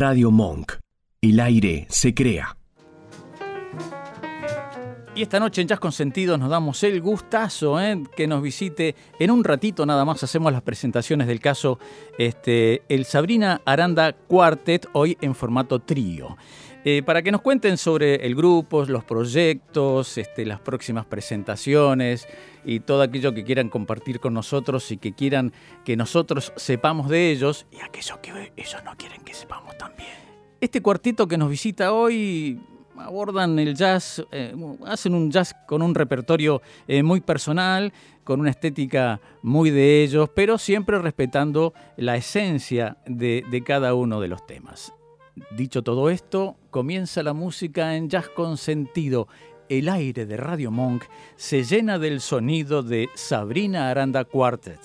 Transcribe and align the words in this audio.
Radio 0.00 0.30
Monk. 0.30 0.76
El 1.20 1.40
aire 1.40 1.86
se 1.90 2.14
crea. 2.14 2.56
Y 5.14 5.20
esta 5.20 5.38
noche 5.38 5.60
en 5.60 5.68
Jazz 5.68 5.78
Consentidos 5.78 6.38
nos 6.38 6.48
damos 6.48 6.82
el 6.84 7.02
gustazo 7.02 7.78
¿eh? 7.78 8.02
que 8.16 8.26
nos 8.26 8.40
visite. 8.40 8.94
En 9.18 9.30
un 9.30 9.44
ratito 9.44 9.84
nada 9.84 10.06
más 10.06 10.22
hacemos 10.22 10.52
las 10.54 10.62
presentaciones 10.62 11.26
del 11.26 11.40
caso 11.40 11.78
este, 12.16 12.80
el 12.88 13.04
Sabrina 13.04 13.60
Aranda 13.66 14.14
Quartet, 14.14 14.88
hoy 14.94 15.18
en 15.20 15.34
formato 15.34 15.80
trío. 15.80 16.38
Eh, 16.82 17.02
para 17.04 17.20
que 17.22 17.30
nos 17.30 17.42
cuenten 17.42 17.76
sobre 17.76 18.26
el 18.26 18.34
grupo, 18.34 18.84
los 18.86 19.04
proyectos, 19.04 20.16
este, 20.16 20.46
las 20.46 20.60
próximas 20.60 21.04
presentaciones 21.04 22.26
y 22.64 22.80
todo 22.80 23.02
aquello 23.02 23.34
que 23.34 23.44
quieran 23.44 23.68
compartir 23.68 24.18
con 24.18 24.32
nosotros 24.32 24.90
y 24.90 24.96
que 24.96 25.12
quieran 25.12 25.52
que 25.84 25.94
nosotros 25.96 26.54
sepamos 26.56 27.10
de 27.10 27.30
ellos 27.30 27.66
y 27.70 27.80
aquello 27.80 28.20
que 28.22 28.52
ellos 28.56 28.82
no 28.82 28.96
quieren 28.96 29.20
que 29.22 29.34
sepamos 29.34 29.76
también. 29.76 30.08
Este 30.58 30.80
cuartito 30.80 31.28
que 31.28 31.36
nos 31.36 31.50
visita 31.50 31.92
hoy 31.92 32.58
abordan 32.96 33.58
el 33.58 33.74
jazz, 33.74 34.24
eh, 34.32 34.54
hacen 34.86 35.14
un 35.14 35.30
jazz 35.30 35.54
con 35.66 35.82
un 35.82 35.94
repertorio 35.94 36.62
eh, 36.88 37.02
muy 37.02 37.20
personal, 37.20 37.92
con 38.24 38.40
una 38.40 38.50
estética 38.50 39.20
muy 39.42 39.70
de 39.70 40.02
ellos, 40.02 40.30
pero 40.34 40.56
siempre 40.56 40.98
respetando 40.98 41.74
la 41.98 42.16
esencia 42.16 42.96
de, 43.06 43.44
de 43.50 43.62
cada 43.62 43.92
uno 43.92 44.18
de 44.20 44.28
los 44.28 44.46
temas. 44.46 44.94
Dicho 45.50 45.82
todo 45.82 46.10
esto, 46.10 46.56
comienza 46.70 47.22
la 47.22 47.32
música 47.32 47.96
en 47.96 48.08
jazz 48.08 48.28
con 48.28 48.56
sentido. 48.56 49.28
El 49.68 49.88
aire 49.88 50.26
de 50.26 50.36
Radio 50.36 50.70
Monk 50.70 51.04
se 51.36 51.62
llena 51.64 51.98
del 51.98 52.20
sonido 52.20 52.82
de 52.82 53.08
Sabrina 53.14 53.90
Aranda 53.90 54.24
Quartet. 54.24 54.80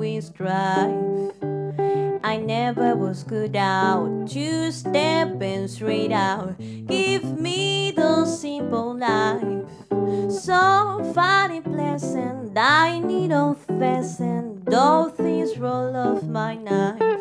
Around 0.00 0.22
strive. 0.22 1.32
I 2.22 2.36
never 2.38 2.96
was 2.96 3.22
good 3.22 3.54
out, 3.56 4.28
two 4.28 4.72
stepping 4.72 5.68
straight 5.68 6.12
out. 6.12 6.58
Give 6.86 7.38
me 7.38 7.92
the 7.92 8.24
simple 8.24 8.96
life. 8.96 9.68
So 10.30 11.12
funny, 11.14 11.60
pleasant, 11.60 12.56
I 12.56 12.98
need 13.00 13.32
a 13.32 13.54
fasten, 13.78 14.62
though 14.64 15.12
things 15.14 15.58
roll 15.58 15.94
off 15.94 16.22
my 16.22 16.54
knife. 16.56 17.20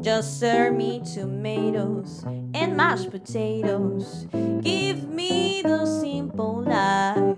Just 0.00 0.40
serve 0.40 0.74
me 0.74 1.02
tomatoes 1.14 2.24
and 2.54 2.76
mashed 2.76 3.10
potatoes. 3.10 4.26
Give 4.62 5.08
me 5.08 5.60
the 5.62 5.84
simple 5.84 6.62
life. 6.62 7.36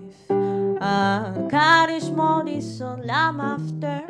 A 0.83 1.47
cottage 1.49 2.09
molded 2.11 2.61
on 2.81 3.07
lamb 3.07 3.39
after. 3.39 4.03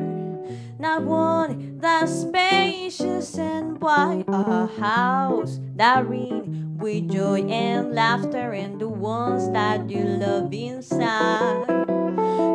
Not 0.79 1.03
one 1.03 1.77
that's 1.77 2.21
spacious 2.21 3.37
and 3.37 3.79
wide. 3.79 4.25
A 4.27 4.65
house 4.65 5.59
that 5.75 6.09
ring 6.09 6.75
with 6.79 7.11
joy 7.11 7.43
and 7.43 7.93
laughter, 7.93 8.53
and 8.53 8.81
the 8.81 8.87
ones 8.87 9.51
that 9.51 9.87
you 9.87 10.03
love 10.03 10.51
inside. 10.51 11.85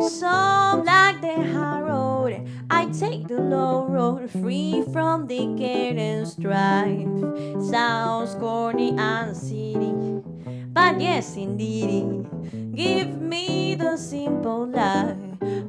Some 0.03 0.83
like 0.83 1.21
the 1.21 1.41
high 1.53 1.79
road, 1.79 2.45
I 2.69 2.87
take 2.87 3.25
the 3.29 3.39
low 3.39 3.85
road, 3.85 4.29
free 4.31 4.83
from 4.91 5.27
the 5.27 5.55
care 5.57 5.97
and 5.97 6.27
strife. 6.27 7.07
Sounds 7.63 8.35
corny 8.35 8.93
and 8.97 9.35
silly, 9.35 10.23
but 10.73 10.99
yes, 11.01 11.35
indeed. 11.35 12.25
Give 12.75 13.21
me 13.21 13.75
the 13.75 13.97
simple 13.97 14.67
life. 14.67 15.17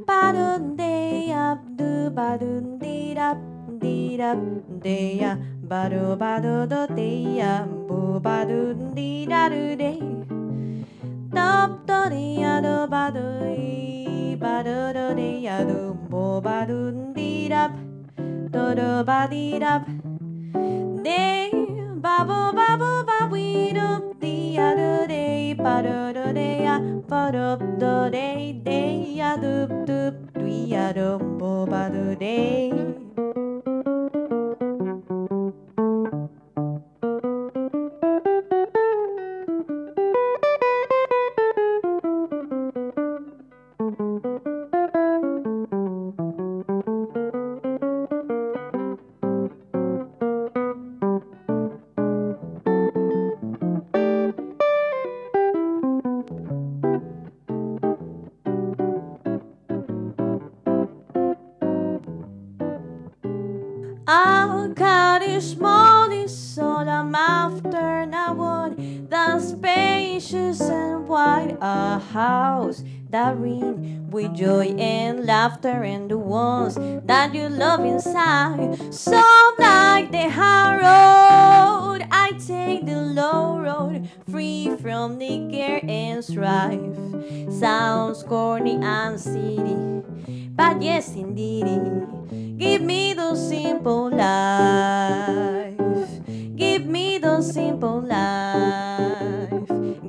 Badun 0.06 0.76
day 0.76 1.32
up, 1.32 1.60
do 1.76 2.10
badun 2.10 2.78
dee 2.80 3.16
up, 3.18 3.38
dee 3.80 4.20
up, 4.20 4.38
day 4.82 5.20
up, 5.22 5.38
badu 5.68 6.16
badu 6.18 6.68
do 6.68 6.94
day 6.94 7.40
up, 7.40 7.68
boo 7.88 8.20
badun 8.20 8.94
dee 8.94 9.26
da 9.26 9.48
do 9.48 9.76
day. 9.76 10.00
Dop 11.34 11.86
do 11.86 12.00
dee 12.10 12.42
do 12.66 12.76
badu 12.94 13.26
badu 14.40 14.92
do 14.94 15.14
dee 15.14 15.40
ya 15.44 15.62
do, 15.64 15.94
boo 16.10 16.40
badun 16.40 17.14
dee 17.14 17.52
up, 17.52 17.72
do 18.52 18.74
do 18.74 19.04
ba 19.04 19.28
dee 19.30 19.62
up. 19.62 19.84
Day, 21.04 21.50
babu 22.02 22.49
ya 26.70 26.78
ba 27.10 27.22
do 27.34 28.10
day 28.14 28.54
day 28.62 29.18
ya 29.18 29.34
do, 29.42 29.66
do, 29.88 30.00
do, 30.38 30.46
ya 30.46 30.92
dum 30.94 31.38
bo 31.38 31.66
ba 31.66 31.90
do 31.90 32.14
day. 32.14 32.99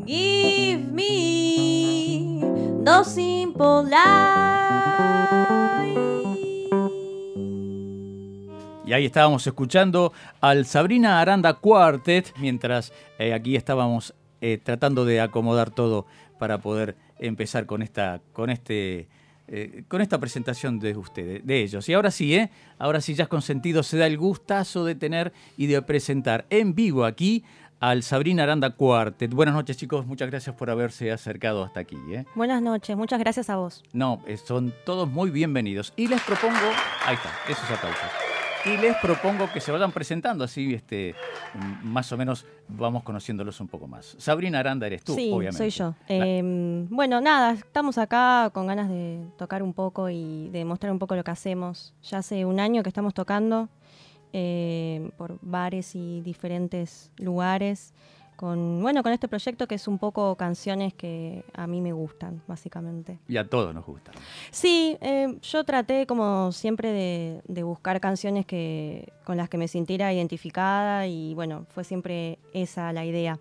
Give 0.06 0.92
me 0.92 2.42
simple 3.04 3.84
life. 3.84 4.52
Y 8.86 8.94
ahí 8.94 9.06
estábamos 9.06 9.48
escuchando 9.48 10.12
al 10.42 10.66
Sabrina 10.66 11.22
Aranda 11.22 11.54
Quartet, 11.54 12.34
mientras 12.40 12.92
eh, 13.20 13.34
aquí 13.34 13.56
estábamos 13.56 14.14
eh, 14.42 14.60
tratando 14.62 15.06
de 15.06 15.22
acomodar 15.22 15.70
todo 15.70 16.06
para 16.40 16.58
poder 16.58 16.98
empezar 17.20 17.66
con 17.66 17.82
esta, 17.82 18.20
con 18.34 18.50
este, 18.50 19.08
eh, 19.48 19.84
con 19.88 20.02
esta 20.02 20.18
presentación 20.18 20.80
de 20.80 20.96
ustedes, 20.96 21.46
de 21.46 21.62
ellos. 21.62 21.88
Y 21.90 21.94
ahora 21.94 22.10
sí, 22.10 22.34
¿eh? 22.36 22.50
ahora 22.80 23.02
sí 23.02 23.14
ya 23.14 23.28
con 23.28 23.42
sentido 23.42 23.84
se 23.84 23.98
da 23.98 24.08
el 24.08 24.18
gustazo 24.18 24.86
de 24.86 24.96
tener 24.96 25.34
y 25.58 25.68
de 25.68 25.82
presentar 25.82 26.46
en 26.50 26.74
vivo 26.74 27.04
aquí 27.06 27.44
al 27.82 28.04
Sabrina 28.04 28.44
Aranda 28.44 28.70
Quartet. 28.70 29.34
Buenas 29.34 29.56
noches 29.56 29.76
chicos, 29.76 30.06
muchas 30.06 30.30
gracias 30.30 30.56
por 30.56 30.70
haberse 30.70 31.12
acercado 31.12 31.64
hasta 31.64 31.80
aquí. 31.80 31.98
¿eh? 32.12 32.26
Buenas 32.36 32.62
noches, 32.62 32.96
muchas 32.96 33.20
gracias 33.20 33.50
a 33.50 33.58
vos. 33.58 33.84
No, 33.92 34.22
eh, 34.28 34.38
son 34.38 34.72
todos 34.86 35.10
muy 35.10 35.32
bienvenidos. 35.32 35.92
Y 35.98 36.08
les 36.08 36.22
propongo, 36.22 36.56
ahí 37.06 37.16
está, 37.16 37.32
esos 37.50 37.70
aplausos. 37.70 38.08
Y 38.66 38.78
les 38.78 38.96
propongo 38.98 39.52
que 39.52 39.60
se 39.60 39.72
vayan 39.72 39.92
presentando, 39.92 40.44
así 40.44 40.76
este, 40.76 41.16
más 41.82 42.12
o 42.12 42.18
menos 42.18 42.46
vamos 42.68 43.02
conociéndolos 43.02 43.60
un 43.60 43.68
poco 43.68 43.88
más. 43.88 44.16
Sabrina 44.20 44.60
Aranda 44.60 44.86
eres 44.86 45.04
tú, 45.04 45.16
sí, 45.16 45.32
obviamente. 45.34 45.58
soy 45.58 45.72
yo. 45.72 45.96
Eh, 46.08 46.86
bueno, 46.88 47.20
nada, 47.20 47.54
estamos 47.54 47.98
acá 47.98 48.52
con 48.54 48.68
ganas 48.68 48.90
de 48.90 49.26
tocar 49.40 49.64
un 49.64 49.74
poco 49.74 50.08
y 50.12 50.50
de 50.50 50.64
mostrar 50.66 50.92
un 50.92 51.00
poco 51.00 51.16
lo 51.16 51.24
que 51.24 51.32
hacemos. 51.32 51.96
Ya 52.04 52.20
hace 52.20 52.46
un 52.46 52.60
año 52.60 52.84
que 52.84 52.90
estamos 52.90 53.16
tocando 53.16 53.70
eh, 54.34 55.12
por 55.18 55.38
bares 55.42 55.96
y 55.96 56.22
diferentes 56.22 57.12
lugares 57.18 57.94
con, 58.42 58.82
bueno, 58.82 59.04
con 59.04 59.12
este 59.14 59.28
proyecto 59.28 59.68
que 59.68 59.76
es 59.76 59.88
un 59.88 60.00
poco 60.00 60.36
canciones 60.36 60.96
que 60.96 61.46
a 61.54 61.68
mí 61.68 61.80
me 61.80 61.94
gustan, 61.94 62.42
básicamente. 62.48 63.20
Y 63.28 63.38
a 63.38 63.48
todos 63.48 63.72
nos 63.72 63.86
gustan. 63.86 64.16
Sí, 64.50 64.98
eh, 65.00 65.38
yo 65.44 65.64
traté 65.64 66.08
como 66.08 66.52
siempre 66.52 66.92
de, 66.92 67.42
de 67.48 67.62
buscar 67.62 68.02
canciones 68.02 68.48
que, 68.48 69.14
con 69.26 69.38
las 69.38 69.48
que 69.48 69.60
me 69.60 69.68
sintiera 69.68 70.12
identificada 70.12 71.06
y 71.06 71.36
bueno, 71.36 71.68
fue 71.70 71.84
siempre 71.84 72.40
esa 72.52 72.92
la 72.94 73.06
idea. 73.06 73.40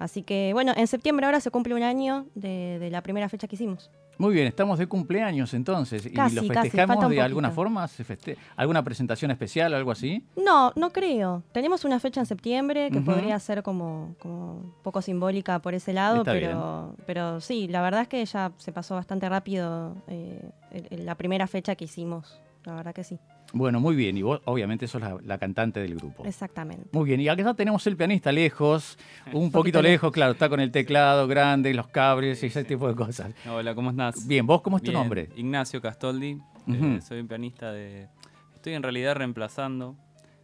Así 0.00 0.22
que 0.24 0.50
bueno, 0.52 0.72
en 0.76 0.86
septiembre 0.88 1.26
ahora 1.26 1.40
se 1.40 1.50
cumple 1.52 1.74
un 1.74 1.82
año 1.84 2.26
de, 2.34 2.78
de 2.80 2.90
la 2.90 3.02
primera 3.02 3.28
fecha 3.28 3.46
que 3.46 3.54
hicimos. 3.54 3.90
Muy 4.18 4.34
bien, 4.34 4.46
estamos 4.46 4.78
de 4.78 4.86
cumpleaños 4.86 5.54
entonces. 5.54 6.04
¿Y 6.06 6.10
lo 6.10 6.42
festejamos 6.42 7.08
de 7.08 7.20
alguna 7.22 7.50
forma? 7.52 7.86
¿Se 7.88 8.04
feste- 8.04 8.36
¿Alguna 8.56 8.82
presentación 8.82 9.30
especial, 9.30 9.72
algo 9.72 9.90
así? 9.92 10.26
No, 10.36 10.72
no 10.74 10.90
creo. 10.90 11.42
Tenemos 11.52 11.84
una 11.84 12.00
fecha 12.00 12.20
en 12.20 12.26
septiembre 12.26 12.90
que 12.90 13.00
podría 13.00 13.38
ser 13.38 13.62
como, 13.62 14.14
como 14.18 14.54
un 14.56 14.74
poco 14.82 15.00
simbólica 15.00 15.58
por 15.60 15.74
ese 15.74 15.92
lado, 15.92 16.18
Está 16.18 16.32
pero, 16.32 16.96
pero 17.06 17.40
sí, 17.40 17.68
la 17.68 17.80
verdad 17.82 18.02
es 18.02 18.08
que 18.08 18.24
ya 18.24 18.52
se 18.58 18.72
pasó 18.72 18.94
bastante 18.94 19.28
rápido 19.28 19.94
eh, 20.08 20.50
la 20.90 21.14
primera 21.14 21.46
fecha 21.46 21.74
que 21.74 21.84
hicimos. 21.84 22.40
La 22.64 22.74
verdad 22.74 22.92
que 22.94 23.04
sí, 23.04 23.18
Bueno, 23.52 23.80
muy 23.80 23.96
bien. 23.96 24.16
Y 24.16 24.22
vos, 24.22 24.40
obviamente, 24.44 24.86
sos 24.86 25.00
la, 25.00 25.16
la 25.24 25.38
cantante 25.38 25.80
del 25.80 25.96
grupo. 25.96 26.24
exactamente. 26.24 26.88
Muy 26.92 27.04
bien, 27.06 27.20
y 27.20 27.28
acá 27.28 27.54
tenemos 27.54 27.86
el 27.86 27.96
pianista 27.96 28.30
lejos, 28.32 28.96
un 29.26 29.50
poquito 29.50 29.52
poquito 29.58 29.82
lejos, 29.82 30.12
claro, 30.12 30.32
está 30.32 30.48
con 30.48 30.60
el 30.60 30.70
teclado 30.70 31.26
grande, 31.26 31.72
los 31.74 31.88
cables 31.88 32.42
y 32.42 32.46
ese 32.46 32.64
tipo 32.64 32.86
de 32.88 32.94
cosas. 32.94 33.32
Hola, 33.50 33.74
¿cómo 33.74 33.90
estás? 33.90 34.26
Bien, 34.26 34.46
¿vos 34.46 34.62
cómo 34.62 34.76
es 34.76 34.82
tu 34.82 34.92
nombre? 34.92 35.28
Ignacio 35.36 35.80
Castoldi. 35.80 36.38
Eh, 36.68 37.00
soy 37.02 37.20
un 37.20 37.26
pianista 37.28 37.72
de. 37.72 38.08
Estoy 38.54 38.74
en 38.74 38.82
realidad 38.82 39.16
reemplazando 39.16 39.96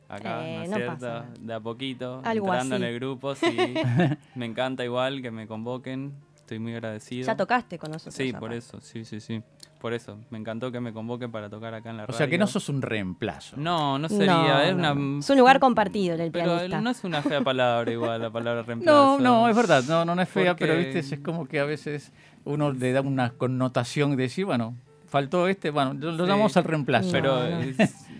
acá, 0.08 0.46
Eh, 0.48 0.56
¿no 0.56 0.62
es 0.64 0.70
no 0.70 0.76
cierto? 0.76 0.92
pasa 0.94 1.06
nada. 1.08 1.34
De 1.38 1.52
a 1.54 1.60
poquito, 1.60 2.20
Algo 2.24 2.46
entrando 2.46 2.74
así. 2.76 2.84
en 2.84 2.88
el 2.90 2.94
grupo, 2.98 3.34
sí. 3.34 3.46
me 4.34 4.46
encanta 4.46 4.84
igual 4.84 5.22
que 5.22 5.30
me 5.30 5.46
convoquen. 5.46 6.14
Estoy 6.46 6.60
muy 6.60 6.74
agradecido. 6.74 7.26
Ya 7.26 7.36
tocaste 7.36 7.76
con 7.76 7.90
nosotros. 7.90 8.14
Sí, 8.14 8.30
ya, 8.30 8.38
por 8.38 8.50
pa. 8.50 8.54
eso, 8.54 8.80
sí, 8.80 9.04
sí, 9.04 9.18
sí. 9.18 9.42
Por 9.80 9.92
eso, 9.92 10.16
me 10.30 10.38
encantó 10.38 10.70
que 10.70 10.78
me 10.78 10.92
convoquen 10.92 11.32
para 11.32 11.50
tocar 11.50 11.74
acá 11.74 11.90
en 11.90 11.96
la 11.96 12.04
O 12.04 12.06
radio. 12.06 12.18
sea 12.18 12.28
que 12.28 12.38
no 12.38 12.46
sos 12.46 12.68
un 12.68 12.82
reemplazo. 12.82 13.56
No, 13.56 13.98
no 13.98 14.08
sería. 14.08 14.32
No, 14.32 14.60
es, 14.60 14.70
no, 14.72 14.78
una, 14.78 14.94
no. 14.94 15.18
Es 15.18 15.28
un 15.28 15.38
lugar 15.38 15.58
compartido 15.58 16.12
el 16.12 16.18
del 16.20 16.30
Pero 16.30 16.52
pianista. 16.54 16.80
no 16.80 16.90
es 16.90 17.02
una 17.02 17.20
fea 17.20 17.40
palabra 17.42 17.90
igual, 17.90 18.22
la 18.22 18.30
palabra 18.30 18.62
reemplazo. 18.66 19.18
No, 19.18 19.18
no, 19.18 19.48
es 19.48 19.56
verdad, 19.56 19.82
no, 19.88 20.04
no, 20.04 20.14
no 20.14 20.22
es 20.22 20.28
fea, 20.28 20.52
Porque- 20.52 20.66
pero 20.66 20.78
viste, 20.78 21.00
es 21.00 21.20
como 21.20 21.46
que 21.48 21.58
a 21.58 21.64
veces 21.64 22.12
uno 22.44 22.72
le 22.72 22.92
da 22.92 23.00
una 23.00 23.30
connotación 23.30 24.12
de 24.16 24.22
decir, 24.22 24.44
bueno, 24.44 24.76
faltó 25.08 25.48
este, 25.48 25.70
bueno, 25.70 25.94
lo, 25.94 26.12
lo 26.12 26.24
Sí. 26.26 26.30
llamamos 26.30 26.56
al 26.56 26.62
reemplazo. 26.64 27.10
Pero. 27.10 27.44
Es, 27.44 27.78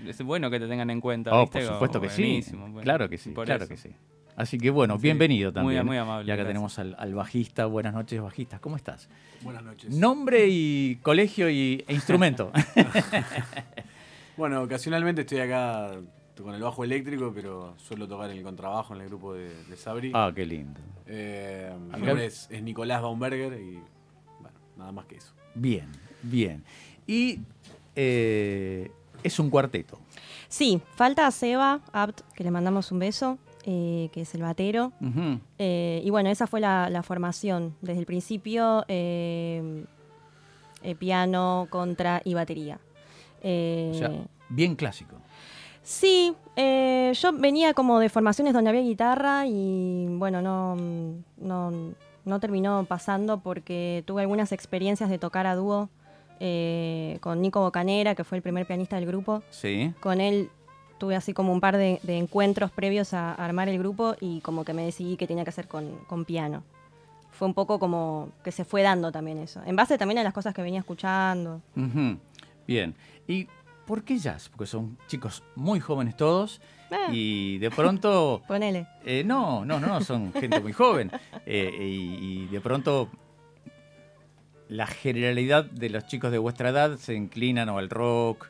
es 0.08 0.22
bueno 0.22 0.50
que 0.50 0.58
te 0.58 0.66
tengan 0.66 0.90
en 0.90 1.00
cuenta. 1.00 1.30
Oh, 1.32 1.42
¿viste? 1.42 1.60
por 1.60 1.68
supuesto 1.74 2.00
que 2.00 2.10
sí. 2.10 2.22
Buenísimo, 2.22 2.62
bueno, 2.66 2.80
Claro 2.80 3.08
que 3.08 3.18
sí, 3.18 3.30
por 3.30 3.46
claro 3.46 3.64
eso. 3.64 3.68
que 3.72 3.76
sí. 3.76 3.94
Así 4.36 4.58
que 4.58 4.68
bueno, 4.70 4.96
Sí, 4.96 5.02
bienvenido 5.02 5.50
muy- 5.50 5.54
también. 5.54 5.86
muy 5.86 5.96
amable, 5.96 6.26
Ya 6.26 6.34
que 6.34 6.42
gracias. 6.42 6.48
tenemos 6.48 6.78
al, 6.78 6.94
al 6.98 7.14
bajista. 7.14 7.66
Buenas 7.66 7.94
noches, 7.94 8.20
bajista. 8.20 8.58
¿Cómo 8.58 8.76
estás? 8.76 9.08
Buenas 9.42 9.62
noches. 9.64 9.90
Nombre 9.94 10.46
y 10.48 10.96
colegio 11.02 11.48
y, 11.50 11.84
e 11.88 11.94
instrumento. 11.94 12.52
Bueno, 14.36 14.62
ocasionalmente 14.62 15.22
estoy 15.22 15.38
acá 15.38 15.92
con 16.42 16.54
el 16.54 16.60
bajo 16.62 16.84
eléctrico, 16.84 17.32
pero 17.34 17.74
suelo 17.78 18.06
tocar 18.06 18.28
el 18.30 18.42
contrabajo 18.42 18.94
en 18.94 19.00
el 19.00 19.08
grupo 19.08 19.32
de, 19.32 19.48
de 19.64 19.76
Sabri. 19.78 20.12
ah, 20.14 20.30
qué 20.34 20.44
lindo. 20.44 20.78
Eh, 21.06 21.72
mi 21.94 22.02
nombre 22.06 22.26
es, 22.26 22.46
es 22.50 22.62
Nicolás 22.62 23.00
Baumberger 23.00 23.58
y 23.58 23.78
bueno, 24.40 24.58
nada 24.76 24.92
más 24.92 25.06
que 25.06 25.16
eso. 25.16 25.32
Bien, 25.54 25.90
bien. 26.22 26.62
Y 27.06 27.38
eh, 27.94 28.90
es 29.22 29.38
un 29.38 29.48
cuarteto. 29.48 29.98
Sí, 30.48 30.82
falta 30.96 31.30
Seba 31.30 31.80
Abt, 31.94 32.20
que 32.34 32.44
le 32.44 32.50
mandamos 32.50 32.92
un 32.92 32.98
beso, 32.98 33.38
eh, 33.68 34.10
que 34.12 34.20
es 34.20 34.32
el 34.36 34.42
batero. 34.42 34.92
Eh, 35.58 36.00
y 36.04 36.10
bueno, 36.10 36.30
esa 36.30 36.46
fue 36.46 36.60
la, 36.60 36.88
la 36.88 37.02
formación. 37.02 37.74
Desde 37.80 37.98
el 37.98 38.06
principio, 38.06 38.84
eh, 38.86 39.84
piano, 41.00 41.66
contra 41.68 42.22
y 42.24 42.34
batería. 42.34 42.78
O 43.42 43.94
sea, 43.94 44.12
bien 44.48 44.76
clásico. 44.76 45.16
sí, 45.82 46.32
yo 46.56 47.32
venía 47.32 47.74
como 47.74 47.98
de 47.98 48.08
formaciones 48.08 48.54
donde 48.54 48.70
había 48.70 48.82
guitarra 48.82 49.46
y 49.48 50.06
bueno, 50.10 50.40
no, 50.42 50.76
no, 51.36 51.92
no 52.24 52.40
terminó 52.40 52.84
pasando 52.84 53.40
porque 53.40 54.04
tuve 54.06 54.22
algunas 54.22 54.52
experiencias 54.52 55.10
de 55.10 55.18
tocar 55.18 55.48
a 55.48 55.56
dúo 55.56 55.88
con 56.38 57.40
Nico 57.40 57.62
Bocanera, 57.62 58.14
que 58.14 58.22
fue 58.22 58.38
el 58.38 58.42
primer 58.42 58.64
pianista 58.64 58.94
del 58.94 59.06
grupo. 59.06 59.42
Sí. 59.50 59.92
Con 59.98 60.20
él 60.20 60.50
tuve 60.98 61.16
así 61.16 61.32
como 61.32 61.52
un 61.52 61.60
par 61.60 61.76
de, 61.76 62.00
de 62.02 62.16
encuentros 62.18 62.70
previos 62.70 63.12
a 63.14 63.32
armar 63.34 63.68
el 63.68 63.78
grupo 63.78 64.16
y 64.20 64.40
como 64.40 64.64
que 64.64 64.72
me 64.72 64.84
decidí 64.84 65.16
que 65.16 65.26
tenía 65.26 65.44
que 65.44 65.50
hacer 65.50 65.68
con, 65.68 65.96
con 66.06 66.24
piano. 66.24 66.62
Fue 67.32 67.46
un 67.46 67.54
poco 67.54 67.78
como 67.78 68.30
que 68.42 68.50
se 68.50 68.64
fue 68.64 68.82
dando 68.82 69.12
también 69.12 69.38
eso. 69.38 69.60
En 69.66 69.76
base 69.76 69.98
también 69.98 70.18
a 70.18 70.22
las 70.24 70.32
cosas 70.32 70.54
que 70.54 70.62
venía 70.62 70.80
escuchando. 70.80 71.60
Bien. 72.66 72.94
¿Y 73.28 73.46
por 73.86 74.02
qué 74.04 74.18
jazz? 74.18 74.48
Porque 74.48 74.66
son 74.66 74.96
chicos 75.06 75.42
muy 75.54 75.78
jóvenes 75.80 76.16
todos 76.16 76.60
Eh. 76.90 77.12
y 77.12 77.58
de 77.58 77.70
pronto... 77.70 78.42
Ponele. 78.48 78.86
eh, 79.04 79.22
no, 79.24 79.64
no, 79.66 79.78
no, 79.80 80.00
son 80.00 80.32
gente 80.32 80.60
muy 80.60 80.72
joven. 80.72 81.10
Eh, 81.44 81.76
y, 81.78 82.44
y 82.44 82.46
de 82.46 82.60
pronto 82.60 83.10
la 84.68 84.86
generalidad 84.86 85.64
de 85.64 85.90
los 85.90 86.06
chicos 86.06 86.32
de 86.32 86.38
vuestra 86.38 86.70
edad 86.70 86.96
se 86.96 87.14
inclinan 87.14 87.68
o 87.68 87.78
al 87.78 87.90
rock, 87.90 88.48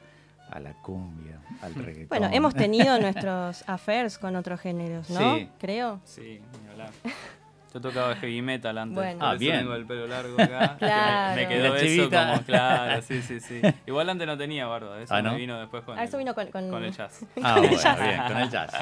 a 0.51 0.61
la 0.61 0.73
cumbia, 0.75 1.41
al 1.63 1.75
reggaetón. 1.75 2.09
Bueno, 2.09 2.29
hemos 2.33 2.55
tenido 2.55 2.99
nuestros 3.01 3.65
affairs 3.69 4.19
con 4.19 4.37
otros 4.37 4.61
géneros, 4.61 5.11
¿no? 5.11 5.37
Sí. 5.37 5.49
Creo. 5.59 6.01
Sí, 6.05 6.41
ni 6.63 6.71
hablar. 6.71 6.91
Yo 7.75 7.81
tocaba 7.83 8.15
heavy 8.17 8.41
metal 8.41 8.79
antes, 8.79 8.95
Bueno. 8.95 9.19
por 9.19 9.29
Ah, 9.29 9.33
eso 9.33 9.39
bien. 9.41 9.59
tengo 9.59 9.75
el 9.75 9.85
pelo 9.85 10.07
largo 10.07 10.41
acá. 10.41 10.77
Claro. 10.79 11.37
Me 11.37 11.49
quedó 11.49 11.77
eso 11.77 11.85
chivita. 11.85 12.27
como 12.31 12.43
claro, 12.45 13.03
sí, 13.03 13.21
sí, 13.21 13.39
sí. 13.41 13.61
Igual 13.87 14.09
antes 14.09 14.27
no 14.27 14.39
tenía 14.39 14.67
barba, 14.67 14.99
eso 15.03 15.13
Ah, 15.15 15.21
¿no? 15.21 15.33
me 15.33 15.37
vino 15.39 15.59
después 15.61 15.83
con, 15.85 15.99
Ah, 15.99 16.05
eso 16.05 16.17
el, 16.17 16.21
vino 16.25 16.35
con- 16.35 16.47
con- 16.51 16.85
el 16.85 16.93
jazz. 16.93 17.27
Ah, 17.43 17.57
bueno, 17.59 17.69
bien, 18.03 18.23
con 18.29 18.37
el 18.39 18.49
jazz. 18.51 18.73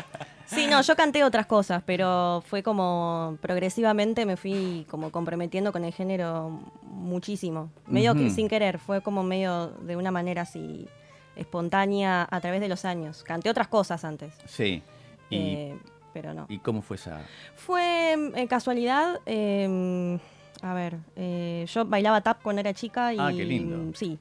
Sí, 0.46 0.66
no, 0.70 0.80
yo 0.82 0.94
canté 0.94 1.24
otras 1.24 1.46
cosas, 1.46 1.82
pero 1.84 2.44
fue 2.46 2.62
como 2.62 3.36
progresivamente 3.40 4.26
me 4.26 4.36
fui 4.36 4.86
como 4.90 5.10
comprometiendo 5.10 5.72
con 5.72 5.84
el 5.84 5.92
género 5.92 6.60
muchísimo. 6.82 7.70
Medio 7.88 8.14
que 8.14 8.30
sin 8.30 8.48
querer, 8.48 8.78
fue 8.78 9.00
como 9.00 9.24
medio 9.24 9.68
de 9.68 9.96
una 9.96 10.10
manera 10.12 10.42
así 10.42 10.86
espontánea 11.36 12.26
a 12.30 12.40
través 12.40 12.60
de 12.60 12.68
los 12.68 12.84
años. 12.84 13.22
Canté 13.24 13.50
otras 13.50 13.68
cosas 13.68 14.04
antes, 14.04 14.34
Sí. 14.46 14.82
Y, 15.30 15.36
eh, 15.36 15.78
pero 16.12 16.32
no. 16.34 16.46
¿Y 16.48 16.58
cómo 16.58 16.80
fue 16.82 16.96
esa...? 16.96 17.22
Fue 17.56 18.14
eh, 18.36 18.46
casualidad, 18.46 19.20
eh, 19.26 20.18
a 20.62 20.74
ver, 20.74 20.96
eh, 21.16 21.66
yo 21.72 21.84
bailaba 21.84 22.20
tap 22.20 22.40
cuando 22.42 22.60
era 22.60 22.72
chica 22.72 23.12
y 23.12 23.18
Ah, 23.18 23.30
qué 23.34 23.44
lindo. 23.44 23.92
sí, 23.96 24.18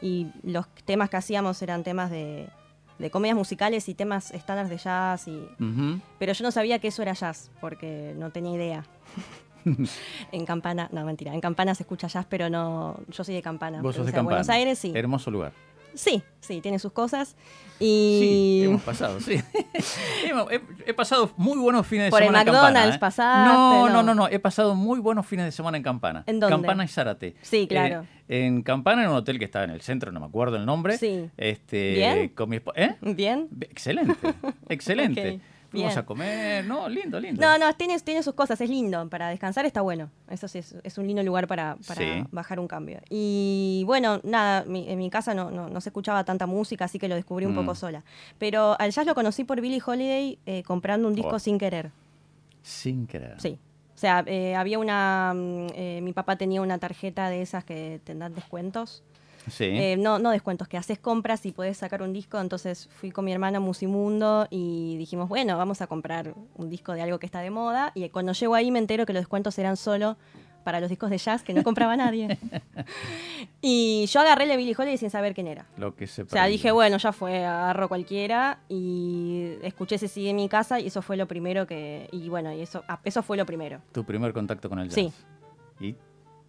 y 0.00 0.28
los 0.42 0.66
temas 0.84 1.10
que 1.10 1.16
hacíamos 1.18 1.60
eran 1.62 1.82
temas 1.84 2.10
de, 2.10 2.48
de 2.98 3.10
comedias 3.10 3.36
musicales 3.36 3.88
y 3.88 3.94
temas 3.94 4.30
estándares 4.32 4.70
de 4.70 4.78
jazz 4.78 5.28
y 5.28 5.46
pero 6.18 6.32
yo 6.32 6.44
no 6.44 6.50
sabía 6.50 6.78
que 6.78 6.88
eso 6.88 7.02
era 7.02 7.12
jazz, 7.12 7.50
porque 7.60 8.14
no 8.16 8.30
tenía 8.30 8.54
idea. 8.54 8.84
en 10.32 10.44
Campana, 10.46 10.88
no 10.92 11.04
mentira, 11.04 11.32
en 11.34 11.40
Campana 11.40 11.74
se 11.74 11.82
escucha 11.84 12.06
jazz, 12.06 12.26
pero 12.28 12.48
no, 12.50 12.98
yo 13.08 13.24
soy 13.24 13.34
de 13.34 13.42
Campana. 13.42 13.80
Vos 13.82 13.96
sos 13.96 14.06
de 14.06 14.12
Campana. 14.12 14.36
Buenos 14.36 14.48
Aires, 14.48 14.78
sí. 14.78 14.92
Hermoso 14.94 15.30
lugar. 15.30 15.52
Sí, 15.94 16.22
sí, 16.40 16.60
tiene 16.60 16.78
sus 16.78 16.92
cosas. 16.92 17.36
Sí, 17.78 18.60
Y 18.60 18.64
hemos 18.64 18.82
pasado, 18.82 19.20
sí. 19.20 19.34
He, 20.24 20.60
he 20.86 20.94
pasado 20.94 21.32
muy 21.36 21.58
buenos 21.58 21.86
fines 21.86 22.06
de 22.06 22.10
Por 22.10 22.22
el 22.22 22.28
semana 22.28 22.40
en 22.42 22.46
Campana. 22.46 22.86
McDonald's 22.86 23.18
¿eh? 23.18 23.22
No, 23.22 23.88
no, 23.88 24.02
no. 24.02 24.14
no. 24.14 24.28
He 24.28 24.38
pasado 24.38 24.74
muy 24.74 25.00
buenos 25.00 25.26
fines 25.26 25.44
de 25.44 25.52
semana 25.52 25.76
en 25.76 25.82
Campana. 25.82 26.22
¿En 26.26 26.40
dónde? 26.40 26.54
Campana 26.54 26.84
y 26.84 26.88
Zárate. 26.88 27.34
Sí, 27.42 27.66
claro. 27.66 28.06
Eh, 28.28 28.46
en 28.46 28.62
Campana, 28.62 29.02
en 29.04 29.10
un 29.10 29.16
hotel 29.16 29.38
que 29.38 29.44
estaba 29.44 29.64
en 29.64 29.70
el 29.72 29.80
centro, 29.80 30.12
no 30.12 30.20
me 30.20 30.26
acuerdo 30.26 30.56
el 30.56 30.64
nombre. 30.64 30.96
Sí. 30.98 31.28
Este, 31.36 31.94
¿Bien? 31.94 32.28
Con 32.30 32.48
mi 32.48 32.60
¿Eh? 32.74 32.94
bien. 33.00 33.48
Excelente, 33.60 34.34
excelente. 34.68 35.40
Ok, 35.44 35.53
Fuimos 35.80 35.96
a 35.96 36.04
comer, 36.06 36.64
no, 36.66 36.88
lindo, 36.88 37.18
lindo. 37.20 37.40
No, 37.40 37.58
no, 37.58 37.72
tiene, 37.74 37.98
tiene 38.00 38.22
sus 38.22 38.34
cosas, 38.34 38.60
es 38.60 38.70
lindo. 38.70 39.08
Para 39.08 39.28
descansar 39.28 39.66
está 39.66 39.80
bueno. 39.82 40.10
Eso 40.30 40.48
sí, 40.48 40.58
es, 40.58 40.74
es 40.82 40.98
un 40.98 41.06
lindo 41.06 41.22
lugar 41.22 41.46
para, 41.46 41.76
para 41.86 42.00
Sí. 42.00 42.24
bajar 42.30 42.58
un 42.60 42.68
cambio. 42.68 43.00
Y 43.10 43.82
bueno, 43.86 44.20
nada, 44.24 44.64
mi- 44.66 44.88
en 44.88 44.98
mi 44.98 45.10
casa 45.10 45.34
no, 45.34 45.50
no, 45.50 45.68
no 45.68 45.80
se 45.80 45.88
escuchaba 45.90 46.24
tanta 46.24 46.46
música, 46.46 46.84
así 46.86 46.98
que 46.98 47.08
lo 47.08 47.14
descubrí 47.14 47.46
un 47.46 47.52
Mm. 47.52 47.56
poco 47.56 47.74
sola. 47.74 48.04
Pero 48.38 48.76
al 48.80 48.90
jazz 48.90 49.06
lo 49.06 49.14
conocí 49.14 49.44
por 49.44 49.60
Billie 49.60 49.82
Holiday 49.84 50.38
eh, 50.46 50.62
comprando 50.62 51.08
un 51.08 51.14
disco 51.14 51.34
Oh. 51.36 51.38
sin 51.38 51.58
querer. 51.58 51.90
Sin 52.62 53.06
querer. 53.06 53.40
Sí. 53.40 53.58
O 53.94 53.98
sea, 53.98 54.24
eh, 54.26 54.54
había 54.56 54.78
una. 54.78 55.32
mm, 55.34 55.66
eh, 55.74 56.00
mi 56.02 56.12
papá 56.12 56.36
tenía 56.36 56.60
una 56.62 56.78
tarjeta 56.78 57.28
de 57.28 57.42
esas 57.42 57.64
que 57.64 58.00
te 58.04 58.14
dan 58.14 58.34
descuentos. 58.34 59.02
Sí. 59.48 59.64
Eh, 59.64 59.96
no, 59.98 60.18
no 60.18 60.30
descuentos, 60.30 60.68
que 60.68 60.76
haces 60.76 60.98
compras 60.98 61.44
y 61.46 61.52
puedes 61.52 61.78
sacar 61.78 62.02
un 62.02 62.12
disco. 62.12 62.40
Entonces 62.40 62.88
fui 63.00 63.10
con 63.10 63.24
mi 63.24 63.32
hermana 63.32 63.58
a 63.58 63.60
Musimundo 63.60 64.46
y 64.50 64.96
dijimos, 64.96 65.28
bueno, 65.28 65.56
vamos 65.56 65.80
a 65.82 65.86
comprar 65.86 66.34
un 66.56 66.70
disco 66.70 66.92
de 66.92 67.02
algo 67.02 67.18
que 67.18 67.26
está 67.26 67.40
de 67.40 67.50
moda. 67.50 67.92
Y 67.94 68.08
cuando 68.08 68.32
llego 68.32 68.54
ahí 68.54 68.70
me 68.70 68.78
entero 68.78 69.06
que 69.06 69.12
los 69.12 69.20
descuentos 69.20 69.58
eran 69.58 69.76
solo 69.76 70.16
para 70.64 70.80
los 70.80 70.88
discos 70.88 71.10
de 71.10 71.18
jazz 71.18 71.42
que 71.42 71.52
no 71.52 71.62
compraba 71.62 71.96
nadie. 71.96 72.38
y 73.60 74.06
yo 74.06 74.20
agarré 74.20 74.44
el 74.44 74.50
de 74.50 74.56
Billie 74.56 74.74
Holiday 74.76 74.96
sin 74.96 75.10
saber 75.10 75.34
quién 75.34 75.46
era. 75.46 75.66
Lo 75.76 75.94
que 75.94 76.06
se 76.06 76.22
O 76.22 76.28
sea, 76.28 76.46
dije, 76.46 76.72
bueno, 76.72 76.96
ya 76.96 77.12
fue, 77.12 77.44
agarro 77.44 77.88
cualquiera 77.88 78.60
y 78.68 79.52
escuché 79.62 79.96
ese 79.96 80.08
CD 80.08 80.30
en 80.30 80.36
mi 80.36 80.48
casa 80.48 80.80
y 80.80 80.88
eso 80.88 81.02
fue 81.02 81.16
lo 81.16 81.28
primero 81.28 81.66
que... 81.66 82.08
Y 82.10 82.28
bueno, 82.28 82.52
y 82.52 82.62
eso, 82.62 82.82
ah, 82.88 82.98
eso 83.04 83.22
fue 83.22 83.36
lo 83.36 83.46
primero. 83.46 83.80
Tu 83.92 84.04
primer 84.04 84.32
contacto 84.32 84.68
con 84.68 84.78
el 84.78 84.88
jazz. 84.88 84.94
Sí. 84.94 85.12
Y 85.80 85.94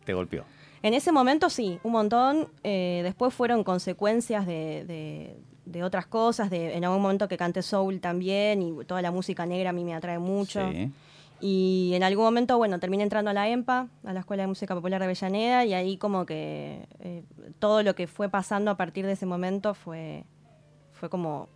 te 0.06 0.14
golpeó. 0.14 0.46
En 0.86 0.94
ese 0.94 1.12
momento 1.12 1.50
sí, 1.50 1.80
un 1.84 1.94
montón. 1.94 2.48
eh, 2.64 3.02
después 3.04 3.34
fueron 3.34 3.64
consecuencias 3.64 4.46
de, 4.46 4.86
de- 4.86 5.40
de 5.66 5.84
otras 5.84 6.06
cosas. 6.06 6.52
De, 6.52 6.76
en 6.78 6.86
algún 6.86 7.02
momento 7.02 7.28
que 7.28 7.38
canté 7.38 7.64
soul 7.64 8.00
también 8.00 8.62
y 8.62 8.86
toda 8.86 9.02
la 9.02 9.10
música 9.12 9.48
negra 9.48 9.72
a 9.72 9.74
mí 9.74 9.84
me 9.84 9.96
atrae 9.96 10.20
mucho. 10.20 10.62
Sí. 10.72 10.92
Y 11.42 11.92
en 11.96 12.04
algún 12.04 12.24
momento, 12.26 12.58
bueno, 12.58 12.80
terminé 12.80 13.02
entrando 13.04 13.32
a 13.32 13.34
la 13.34 13.50
EMPA, 13.50 13.88
a 14.06 14.14
la 14.14 14.20
Escuela 14.20 14.44
de 14.44 14.48
Música 14.48 14.76
Popular 14.76 15.00
de 15.02 15.06
Avellaneda, 15.06 15.66
y 15.66 15.74
ahí 15.74 15.98
como 15.98 16.26
que 16.28 16.88
eh, 17.00 17.24
todo 17.60 17.82
lo 17.82 17.96
que 17.96 18.06
fue 18.06 18.30
pasando 18.30 18.70
a 18.70 18.78
partir 18.78 19.08
de 19.08 19.14
ese 19.14 19.26
momento 19.26 19.74
fue, 19.74 20.24
fue 20.94 21.10
como 21.10 21.50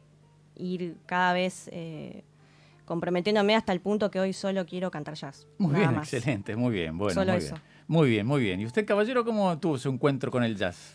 ir 0.56 0.98
cada 1.06 1.34
vez 1.34 1.70
eh, 1.72 2.24
comprometiéndome 2.90 3.56
hasta 3.56 3.72
el 3.72 3.80
punto 3.80 4.12
que 4.12 4.20
hoy 4.20 4.34
solo 4.34 4.66
quiero 4.66 4.92
cantar 4.92 5.14
jazz. 5.14 5.48
Muy 5.58 5.76
bien, 5.76 5.96
más. 5.96 6.12
excelente, 6.14 6.58
muy 6.58 6.74
bien. 6.74 6.98
Bueno, 6.98 7.14
Solo 7.14 7.32
muy 7.32 7.38
eso. 7.42 7.54
bien. 7.56 7.64
Muy 7.88 8.10
bien, 8.10 8.28
muy 8.28 8.42
bien. 8.42 8.60
¿Y 8.60 8.66
usted, 8.66 8.86
caballero, 8.86 9.24
cómo 9.24 9.58
tuvo 9.60 9.78
su 9.78 9.88
encuentro 9.90 10.30
con 10.30 10.44
el 10.44 10.58
jazz? 10.58 10.94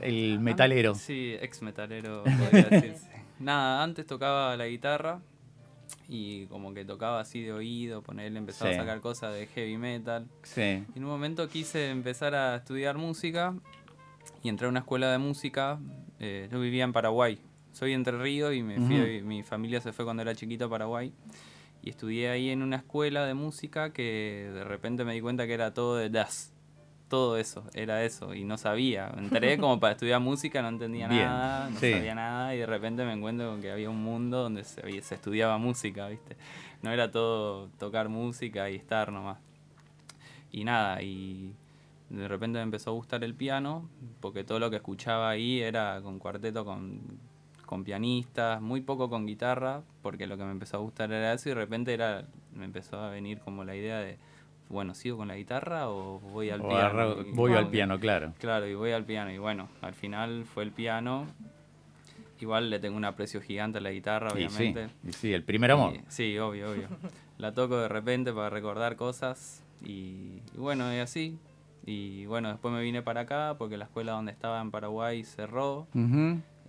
El 0.00 0.38
metalero. 0.38 0.94
Sí, 0.94 1.34
ex 1.40 1.60
metalero, 1.62 2.22
podría 2.22 2.62
decirse. 2.70 3.10
Nada, 3.40 3.82
antes 3.82 4.06
tocaba 4.06 4.56
la 4.56 4.66
guitarra 4.66 5.20
y 6.08 6.46
como 6.46 6.72
que 6.74 6.84
tocaba 6.84 7.20
así 7.20 7.42
de 7.42 7.52
oído, 7.52 8.02
ponerle, 8.02 8.38
empezaba 8.38 8.70
Sí. 8.70 8.76
a 8.76 8.80
sacar 8.80 9.00
cosas 9.00 9.34
de 9.34 9.46
heavy 9.48 9.76
metal. 9.76 10.26
Sí. 10.42 10.84
Y 10.94 10.98
en 10.98 11.04
un 11.04 11.10
momento 11.10 11.48
quise 11.48 11.90
empezar 11.90 12.34
a 12.34 12.56
estudiar 12.56 12.96
música 12.98 13.54
y 14.42 14.48
entré 14.48 14.66
a 14.66 14.70
una 14.70 14.80
escuela 14.80 15.10
de 15.10 15.18
música. 15.18 15.78
eh, 16.20 16.48
yo 16.50 16.60
vivía 16.60 16.84
en 16.84 16.92
Paraguay. 16.92 17.38
Soy 17.74 17.90
de 17.90 17.96
Entre 17.96 18.16
Ríos 18.16 18.54
y 18.54 18.62
me 18.62 18.76
fui, 18.80 19.22
mi 19.22 19.42
familia 19.42 19.80
se 19.80 19.92
fue 19.92 20.04
cuando 20.04 20.22
era 20.22 20.34
chiquito 20.34 20.66
a 20.66 20.70
Paraguay. 20.70 21.12
Y 21.82 21.90
estudié 21.90 22.30
ahí 22.30 22.50
en 22.50 22.62
una 22.62 22.76
escuela 22.76 23.26
de 23.26 23.34
música 23.34 23.92
que 23.92 24.48
de 24.54 24.62
repente 24.62 25.04
me 25.04 25.12
di 25.12 25.20
cuenta 25.20 25.46
que 25.46 25.54
era 25.54 25.74
todo 25.74 25.96
de 25.96 26.08
jazz. 26.08 26.52
Todo 27.08 27.36
eso, 27.36 27.64
era 27.74 28.04
eso. 28.04 28.32
Y 28.32 28.44
no 28.44 28.58
sabía. 28.58 29.12
Entré 29.18 29.58
como 29.58 29.80
para 29.80 29.92
estudiar 29.92 30.20
música, 30.20 30.62
no 30.62 30.68
entendía 30.68 31.08
Bien, 31.08 31.24
nada, 31.24 31.68
no 31.68 31.78
sí. 31.80 31.92
sabía 31.92 32.14
nada. 32.14 32.54
Y 32.54 32.58
de 32.58 32.66
repente 32.66 33.04
me 33.04 33.12
encuentro 33.12 33.50
con 33.50 33.60
que 33.60 33.72
había 33.72 33.90
un 33.90 34.02
mundo 34.02 34.44
donde 34.44 34.62
se, 34.62 35.02
se 35.02 35.14
estudiaba 35.16 35.58
música, 35.58 36.06
¿viste? 36.06 36.36
No 36.80 36.92
era 36.92 37.10
todo 37.10 37.68
tocar 37.78 38.08
música 38.08 38.70
y 38.70 38.76
estar 38.76 39.10
nomás. 39.10 39.38
Y 40.52 40.62
nada, 40.62 41.02
y 41.02 41.56
de 42.08 42.28
repente 42.28 42.58
me 42.58 42.62
empezó 42.62 42.90
a 42.90 42.92
gustar 42.94 43.24
el 43.24 43.34
piano, 43.34 43.88
porque 44.20 44.44
todo 44.44 44.60
lo 44.60 44.70
que 44.70 44.76
escuchaba 44.76 45.28
ahí 45.28 45.60
era 45.60 46.00
con 46.02 46.20
cuarteto, 46.20 46.64
con, 46.64 47.18
con 47.74 47.82
pianistas, 47.82 48.62
muy 48.62 48.82
poco 48.82 49.10
con 49.10 49.26
guitarra, 49.26 49.82
porque 50.00 50.28
lo 50.28 50.36
que 50.36 50.44
me 50.44 50.52
empezó 50.52 50.76
a 50.76 50.80
gustar 50.80 51.10
era 51.10 51.32
eso 51.32 51.48
y 51.48 51.50
de 51.50 51.56
repente 51.56 51.92
era, 51.92 52.24
me 52.54 52.66
empezó 52.66 53.00
a 53.00 53.10
venir 53.10 53.40
como 53.40 53.64
la 53.64 53.74
idea 53.74 53.98
de, 53.98 54.16
bueno, 54.68 54.94
¿sigo 54.94 55.16
con 55.16 55.26
la 55.26 55.34
guitarra 55.34 55.88
o 55.90 56.20
voy 56.20 56.50
al 56.50 56.60
O 56.60 56.68
piano? 56.68 57.20
Y 57.22 57.32
voy 57.32 57.54
al 57.54 57.66
piano, 57.70 57.98
claro. 57.98 58.32
Claro, 58.38 58.68
y 58.68 58.76
voy 58.76 58.92
al 58.92 59.04
piano. 59.04 59.32
Y 59.32 59.38
bueno, 59.38 59.68
al 59.80 59.92
final 59.94 60.44
fue 60.44 60.62
el 60.62 60.70
piano. 60.70 61.26
Igual 62.40 62.70
le 62.70 62.78
tengo 62.78 62.96
un 62.96 63.06
aprecio 63.06 63.40
gigante 63.42 63.78
a 63.78 63.80
la 63.80 63.90
guitarra, 63.90 64.28
Y 64.28 64.30
sí, 64.34 64.36
obviamente. 64.46 64.88
y 65.02 65.12
sí, 65.12 65.32
el 65.34 65.42
primer 65.42 65.72
amor. 65.72 65.94
Y- 65.94 66.00
sí, 66.06 66.38
obvio, 66.38 66.70
obvio. 66.70 66.86
La 67.38 67.54
toco 67.54 67.76
de 67.78 67.88
repente 67.88 68.32
para 68.32 68.50
recordar 68.50 68.94
cosas 68.94 69.64
y, 69.84 70.42
y 70.54 70.58
bueno, 70.58 70.88
es 70.92 71.02
así. 71.02 71.40
Y 71.84 72.24
bueno, 72.26 72.50
después 72.50 72.72
me 72.72 72.82
vine 72.82 73.02
para 73.02 73.22
acá 73.22 73.56
porque 73.58 73.76
la 73.76 73.86
escuela 73.86 74.12
donde 74.12 74.30
estaba 74.30 74.60
en 74.60 74.70
Paraguay 74.70 75.24
cerró. 75.24 75.88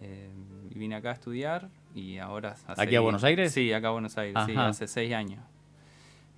Eh, 0.02 0.30
y 0.76 0.78
vine 0.80 0.96
acá 0.96 1.10
a 1.10 1.14
estudiar 1.14 1.70
y 1.96 2.18
ahora... 2.20 2.56
a 2.68 2.82
¿Aquí 2.82 2.96
a 2.96 3.00
Buenos 3.00 3.24
Aires? 3.24 3.52
Sí, 3.54 3.72
acá 3.74 3.88
a 3.88 3.92
Buenos 3.92 4.18
Aires, 4.18 4.44
sí, 4.46 4.54
hace 4.56 4.88
seis 4.88 5.14
años. 5.14 5.42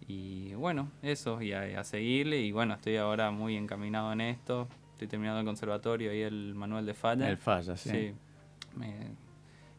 Y 0.07 0.53
bueno, 0.53 0.89
eso, 1.01 1.41
y 1.41 1.51
a, 1.53 1.79
a 1.79 1.83
seguirle. 1.83 2.39
Y 2.39 2.51
bueno, 2.51 2.75
estoy 2.75 2.95
ahora 2.97 3.31
muy 3.31 3.57
encaminado 3.57 4.13
en 4.13 4.21
esto. 4.21 4.67
Estoy 4.93 5.07
terminando 5.07 5.39
el 5.41 5.45
conservatorio 5.45 6.13
y 6.13 6.21
el 6.21 6.55
manual 6.55 6.85
de 6.85 6.93
falla. 6.93 7.29
El 7.29 7.37
falla, 7.37 7.75
sí. 7.75 7.89
Sí. 7.89 8.13
Me- 8.75 9.11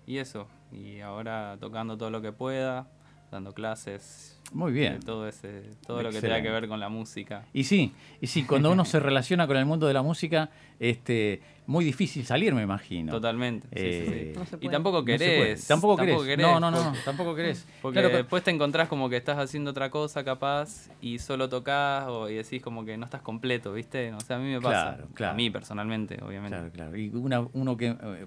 y 0.07 0.19
eso. 0.19 0.47
Y 0.73 1.00
ahora 1.00 1.57
tocando 1.61 1.97
todo 1.97 2.11
lo 2.11 2.21
que 2.21 2.33
pueda, 2.33 2.88
dando 3.30 3.52
clases. 3.52 4.35
Muy 4.50 4.73
bien. 4.73 5.00
de 5.00 5.04
todo 5.04 5.28
ese, 5.28 5.62
todo 5.87 6.02
lo 6.02 6.11
que 6.11 6.23
tenga 6.23 6.40
que 6.40 6.49
ver 6.49 6.68
con 6.68 6.80
la 6.80 6.88
música. 6.88 7.44
Y 7.52 7.64
sí, 7.64 7.92
y 8.20 8.28
sí, 8.28 8.44
cuando 8.44 8.70
uno 8.73 8.87
se 8.87 8.99
relaciona 8.99 9.47
con 9.47 9.58
el 9.58 9.66
mundo 9.66 9.87
de 9.87 9.92
la 9.92 10.00
música, 10.00 10.49
este, 10.80 11.42
muy 11.66 11.85
difícil 11.85 12.25
salir, 12.25 12.54
me 12.54 12.62
imagino. 12.62 13.12
Totalmente. 13.12 13.68
sí, 13.75 13.76
sí, 13.76 14.06
sí. 14.06 14.12
Eh, 14.14 14.32
No 14.35 14.58
Y 14.58 14.68
tampoco 14.70 15.00
No 15.02 15.06
se 15.06 15.16
puede. 15.18 15.18
querés. 15.18 15.66
Tampoco 15.66 15.97
querés. 15.99 16.38
No, 16.38 16.58
no, 16.61 16.70
no, 16.70 16.94
tampoco 17.04 17.35
querés. 17.35 17.66
Porque 17.82 17.97
Claro, 17.97 18.08
pero- 18.08 18.18
después 18.23 18.42
te 18.42 18.50
encontrás 18.50 18.88
como 18.88 19.11
que 19.11 19.18
estás 19.18 19.37
haciendo 19.38 19.73
otra 19.73 19.90
cosa 19.90 20.25
capaz 20.25 20.88
y 21.02 21.18
solo 21.18 21.50
tocas 21.50 22.06
o, 22.08 22.30
y 22.30 22.37
decís 22.37 22.62
como 22.62 22.87
que 22.87 22.97
no 22.97 23.04
estás 23.04 23.20
completo, 23.20 23.75
¿viste? 23.75 24.14
O 24.14 24.20
sea, 24.20 24.37
a 24.37 24.38
mí 24.38 24.47
me 24.50 24.62
pasa. 24.62 24.94
Claro, 24.94 25.08
claro. 25.12 25.32
A 25.32 25.37
mí 25.37 25.50
personalmente, 25.50 26.18
obviamente. 26.25 26.56
Claro, 26.56 26.73
claro. 26.73 26.97
Y 26.97 27.11
una- 27.11 27.47
uno 27.52 27.76
que, 27.76 27.88
eh, 27.88 28.26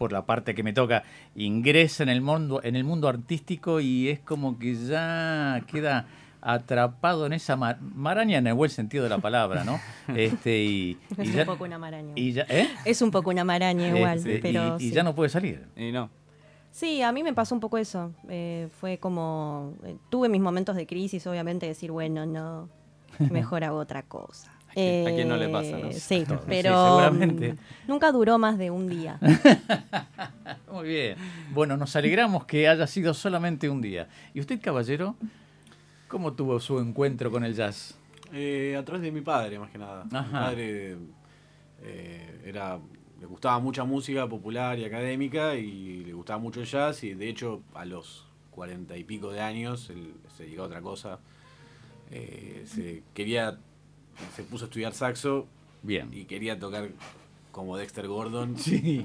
por 0.00 0.12
la 0.12 0.24
parte 0.24 0.54
que 0.54 0.62
me 0.62 0.72
toca, 0.72 1.02
ingresa 1.36 2.02
en 2.02 2.08
el 2.08 2.22
mundo, 2.22 2.62
en 2.64 2.74
el 2.74 2.84
mundo 2.84 3.06
artístico 3.06 3.80
y 3.80 4.08
es 4.08 4.18
como 4.18 4.58
que 4.58 4.74
ya 4.74 5.62
queda 5.70 6.06
atrapado 6.40 7.26
en 7.26 7.34
esa 7.34 7.54
ma- 7.56 7.76
maraña 7.94 8.38
en 8.38 8.46
el 8.46 8.54
buen 8.54 8.70
sentido 8.70 9.04
de 9.04 9.10
la 9.10 9.18
palabra, 9.18 9.62
¿no? 9.62 9.78
Este, 10.16 10.56
y, 10.64 10.98
y 11.18 11.22
Es 11.22 11.34
ya, 11.34 11.40
un 11.42 11.46
poco 11.48 11.64
una 11.64 11.78
maraña. 11.78 12.14
y 12.16 12.32
ya- 12.32 12.46
¿eh? 12.48 12.66
Es 12.86 13.02
un 13.02 13.10
poco 13.10 13.28
una 13.28 13.44
maraña 13.44 13.88
igual, 13.88 14.16
Este, 14.16 14.36
y- 14.36 14.40
pero 14.40 14.76
y, 14.78 14.88
sí. 14.88 14.90
ya 14.94 15.02
no 15.02 15.14
puede 15.14 15.28
salir. 15.28 15.66
Y 15.76 15.92
no. 15.92 16.08
Sí, 16.70 17.02
a 17.02 17.12
mí 17.12 17.22
me 17.22 17.34
pasó 17.34 17.54
un 17.54 17.60
poco 17.60 17.76
eso. 17.76 18.14
Eh, 18.30 18.68
fue 18.80 18.96
como... 18.96 19.74
eh, 19.84 19.96
tuve 20.08 20.30
mis 20.30 20.40
momentos 20.40 20.76
de 20.76 20.86
crisis, 20.86 21.26
obviamente, 21.26 21.66
decir, 21.66 21.90
bueno, 21.90 22.24
no, 22.24 22.70
mejor 23.30 23.64
hago 23.64 23.76
otra 23.76 24.02
cosa. 24.04 24.50
¿A 24.70 24.72
quién- 24.74 25.08
a 25.08 25.10
quién 25.14 25.28
no 25.28 25.36
le 25.36 25.46
Eh, 25.46 25.48
pasa, 25.50 25.78
no? 25.78 25.90
Sí, 25.92 26.24
Todos, 26.26 26.40
sí, 26.42 26.46
pero 26.48 26.84
seguramente. 26.84 27.52
mm, 27.54 27.56
nunca 27.88 28.12
duró 28.12 28.38
más 28.38 28.56
de 28.58 28.70
un 28.70 28.88
día. 28.88 29.18
Muy 30.72 30.88
bien. 30.88 31.16
Bueno, 31.52 31.76
nos 31.76 31.94
alegramos 31.96 32.44
que 32.46 32.68
haya 32.68 32.86
sido 32.86 33.12
solamente 33.14 33.68
un 33.68 33.80
día. 33.80 34.08
¿Y 34.34 34.40
usted, 34.40 34.60
caballero, 34.60 35.16
cómo 36.08 36.32
tuvo 36.32 36.60
su 36.60 36.78
encuentro 36.78 37.30
con 37.30 37.44
el 37.44 37.54
jazz? 37.54 37.96
Eh, 38.32 38.76
a 38.78 38.84
través 38.84 39.02
de 39.02 39.10
mi 39.12 39.20
padre, 39.20 39.58
más 39.58 39.70
que 39.70 39.78
nada. 39.78 40.04
Mi 40.04 40.10
padre 40.32 40.96
eh, 41.82 42.42
era, 42.46 42.78
le 43.20 43.26
gustaba 43.26 43.58
mucha 43.58 43.82
música 43.84 44.28
popular 44.28 44.78
y 44.78 44.84
académica 44.84 45.56
y 45.56 46.04
le 46.04 46.12
gustaba 46.12 46.38
mucho 46.38 46.60
el 46.60 46.66
jazz 46.66 47.02
y 47.02 47.14
de 47.14 47.28
hecho 47.28 47.62
a 47.74 47.84
los 47.84 48.26
cuarenta 48.50 48.96
y 48.96 49.04
pico 49.04 49.30
de 49.32 49.40
años 49.40 49.90
él 49.90 50.14
se 50.36 50.44
dedicó 50.44 50.62
a 50.62 50.66
otra 50.66 50.80
cosa. 50.80 51.18
Eh, 52.12 52.62
se 52.66 53.02
quería, 53.14 53.58
se 54.34 54.42
puso 54.44 54.64
a 54.64 54.68
estudiar 54.68 54.92
saxo 54.94 55.46
Bien. 55.82 56.08
y 56.12 56.24
quería 56.24 56.58
tocar 56.58 56.88
como 57.52 57.76
Dexter 57.76 58.06
Gordon, 58.06 58.56
Sí. 58.58 59.04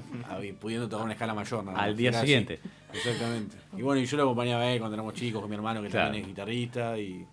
pudiendo 0.60 0.88
tocar 0.88 1.04
una 1.04 1.14
escala 1.14 1.34
mayor. 1.34 1.64
nada 1.64 1.78
Al 1.80 1.96
día 1.96 2.08
Era 2.10 2.18
así. 2.18 2.26
siguiente. 2.28 2.60
Exactamente. 2.92 3.56
Y 3.76 3.82
bueno, 3.82 4.00
y 4.00 4.06
yo 4.06 4.16
lo 4.16 4.22
acompañaba 4.22 4.62
a 4.62 4.72
él 4.72 4.78
cuando 4.78 4.94
éramos 4.94 5.14
chicos 5.14 5.40
con 5.40 5.50
mi 5.50 5.56
hermano, 5.56 5.82
que 5.82 5.88
Claro. 5.88 6.06
también 6.06 6.24
es 6.24 6.28
guitarrista. 6.28 6.98
Y, 6.98 7.26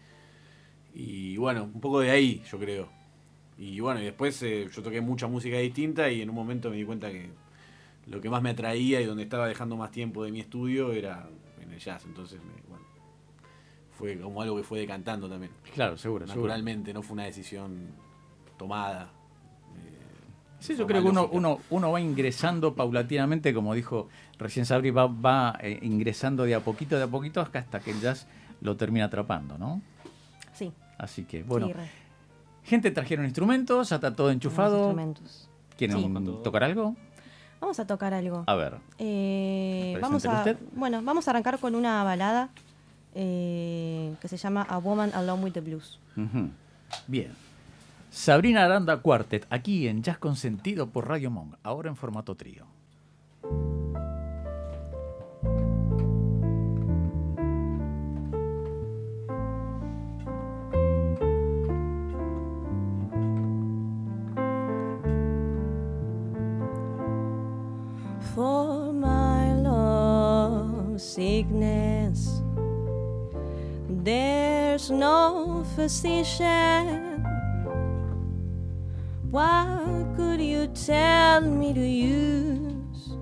y 0.96 1.38
bueno, 1.38 1.64
un 1.66 1.80
poco 1.82 2.00
de 2.00 2.12
ahí, 2.12 2.42
yo 2.52 2.60
creo. 2.60 2.90
Y 3.58 3.80
bueno, 3.80 4.02
y 4.02 4.06
después 4.06 4.42
eh, 4.44 4.68
yo 4.74 4.82
toqué 4.82 5.00
mucha 5.02 5.28
música 5.28 5.58
distinta 5.58 6.10
y 6.12 6.22
en 6.22 6.30
un 6.30 6.36
momento 6.36 6.70
me 6.70 6.76
di 6.78 6.84
cuenta 6.86 7.12
que 7.12 7.30
lo 8.08 8.20
que 8.20 8.30
más 8.30 8.42
me 8.42 8.50
atraía 8.50 9.00
y 9.00 9.06
donde 9.06 9.24
estaba 9.24 9.48
dejando 9.48 9.78
más 9.78 9.92
tiempo 9.92 10.24
de 10.24 10.32
mi 10.32 10.40
estudio 10.40 10.92
era 10.92 11.30
en 11.62 11.72
el 11.72 11.80
jazz. 11.80 12.04
Entonces, 12.06 12.40
me- 12.44 12.63
fue 14.04 14.20
como 14.20 14.42
algo 14.42 14.58
que 14.58 14.64
fue 14.64 14.80
decantando 14.80 15.30
también. 15.30 15.52
Claro, 15.74 15.96
seguro, 15.96 16.28
seguro. 16.28 16.48
Naturalmente, 16.48 16.94
no 16.94 17.02
fue 17.02 17.14
una 17.14 17.24
decisión 17.24 17.88
tomada. 18.58 19.04
eh, 19.78 20.00
Sí, 20.60 20.76
yo 20.76 20.86
creo 20.86 21.02
que 21.02 21.08
uno, 21.08 21.30
uno, 21.32 21.60
uno 21.70 21.92
va 21.94 22.02
ingresando 22.02 22.76
paulatinamente, 22.76 23.54
como 23.54 23.74
dijo 23.74 24.10
recién 24.38 24.66
Sabri, 24.66 24.92
va, 24.92 25.08
va 25.08 25.58
eh, 25.62 25.80
ingresando 25.84 26.44
de 26.44 26.54
a 26.56 26.60
poquito, 26.60 26.98
de 26.98 27.04
a 27.04 27.08
poquito, 27.08 27.40
hasta 27.40 27.60
hasta 27.60 27.80
que 27.80 27.92
el 27.92 28.02
jazz 28.02 28.28
lo 28.60 28.76
termina 28.76 29.06
atrapando, 29.06 29.58
¿no? 29.58 29.82
Sí. 30.54 30.74
Así 30.98 31.24
que, 31.24 31.44
bueno, 31.44 31.68
sí, 31.68 31.74
gente 32.64 32.92
trajeron 32.92 33.24
instrumentos, 33.24 33.90
ya 33.90 33.96
está 33.96 34.14
todo 34.14 34.32
enchufado. 34.32 34.78
instrumentos. 34.80 35.50
¿Quieren 35.78 35.98
Sí. 35.98 36.40
tocar 36.44 36.66
algo? 36.66 36.94
Vamos 37.62 37.80
a 37.80 37.88
tocar 37.88 38.14
algo. 38.14 38.44
A 38.48 38.56
ver, 38.56 38.80
Eh, 38.98 39.98
vamos 40.02 40.26
a, 40.26 40.44
Preséntelo 40.44 40.70
bueno, 40.76 41.02
vamos 41.02 41.26
a 41.28 41.32
arrancar 41.32 41.58
con 41.60 41.74
una 41.76 42.04
balada 42.04 42.50
eh, 43.16 44.16
que 44.20 44.28
se 44.28 44.38
llama 44.38 44.64
A 44.64 44.78
Woman 44.80 45.12
Alone 45.14 45.44
with 45.44 45.52
the 45.54 45.62
Blues. 45.62 46.00
Bien. 47.08 47.32
Sabrina 48.10 48.66
Aranda 48.66 48.98
Quartet, 48.98 49.48
aquí 49.50 49.88
en 49.88 50.04
Jazz 50.04 50.20
Consentido 50.20 50.88
por 50.88 51.08
Radio 51.08 51.32
Monk, 51.32 51.56
ahora 51.64 51.90
en 51.90 51.96
formato 51.96 52.36
trío. 52.36 52.66
For 68.36 68.94
my 68.94 69.54
love 69.62 71.00
sickness 71.00 72.43
There's 74.04 74.92
no 74.92 75.64
physician. 75.78 77.24
What 79.32 80.18
could 80.18 80.42
you 80.42 80.68
tell 80.68 81.40
me 81.40 81.74
to 81.74 81.80
use? 81.80 83.16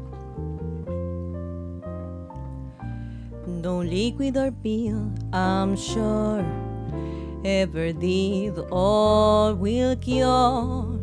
No 3.46 3.78
liquid 3.82 4.36
or 4.36 4.50
pill, 4.50 5.12
I'm 5.32 5.76
sure. 5.76 6.44
Ever 7.46 7.94
did 7.94 8.58
or 8.72 9.54
will 9.54 9.96
cure 9.98 10.98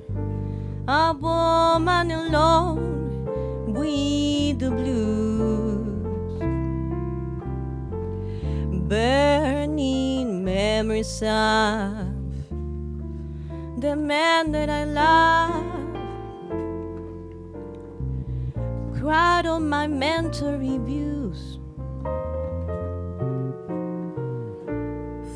a 0.88 1.12
woman 1.12 2.10
alone 2.10 3.72
with 3.72 4.58
the 4.58 4.70
blues. 4.72 5.38
Burning 9.78 10.44
memories 10.44 11.22
of 11.22 12.10
the 13.78 13.94
man 13.94 14.50
that 14.50 14.68
I 14.68 14.82
love. 14.82 15.54
Cried 18.98 19.46
on 19.46 19.68
my 19.68 19.86
mental 19.86 20.58
reviews. 20.58 21.60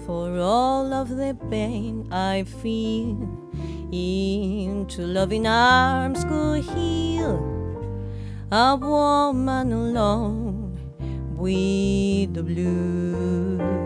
For 0.04 0.36
all 0.40 0.92
of 0.92 1.08
the 1.10 1.36
pain 1.48 2.08
I 2.10 2.42
feel, 2.42 3.16
into 3.92 5.02
loving 5.02 5.46
arms 5.46 6.24
could 6.24 6.64
heal 6.64 7.38
a 8.50 8.74
woman 8.74 9.72
alone 9.72 10.80
with 11.36 12.34
the 12.34 12.42
blues. 12.42 13.81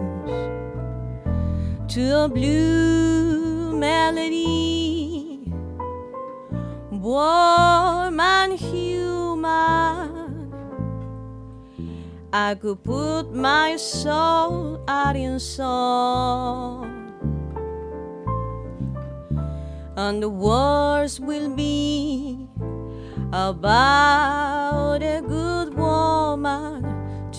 To 1.97 2.25
a 2.25 2.29
blue 2.29 3.73
melody, 3.73 5.41
warm 6.91 8.21
and 8.21 8.53
human. 8.53 10.53
I 12.31 12.55
could 12.61 12.85
put 12.85 13.33
my 13.33 13.77
soul 13.77 14.85
out 14.87 15.17
in 15.17 15.41
song, 15.41 16.85
and 19.97 20.23
the 20.23 20.29
words 20.29 21.19
will 21.19 21.49
be 21.49 22.47
about 23.33 25.01
a 25.01 25.23
good 25.27 25.73
woman 25.73 26.85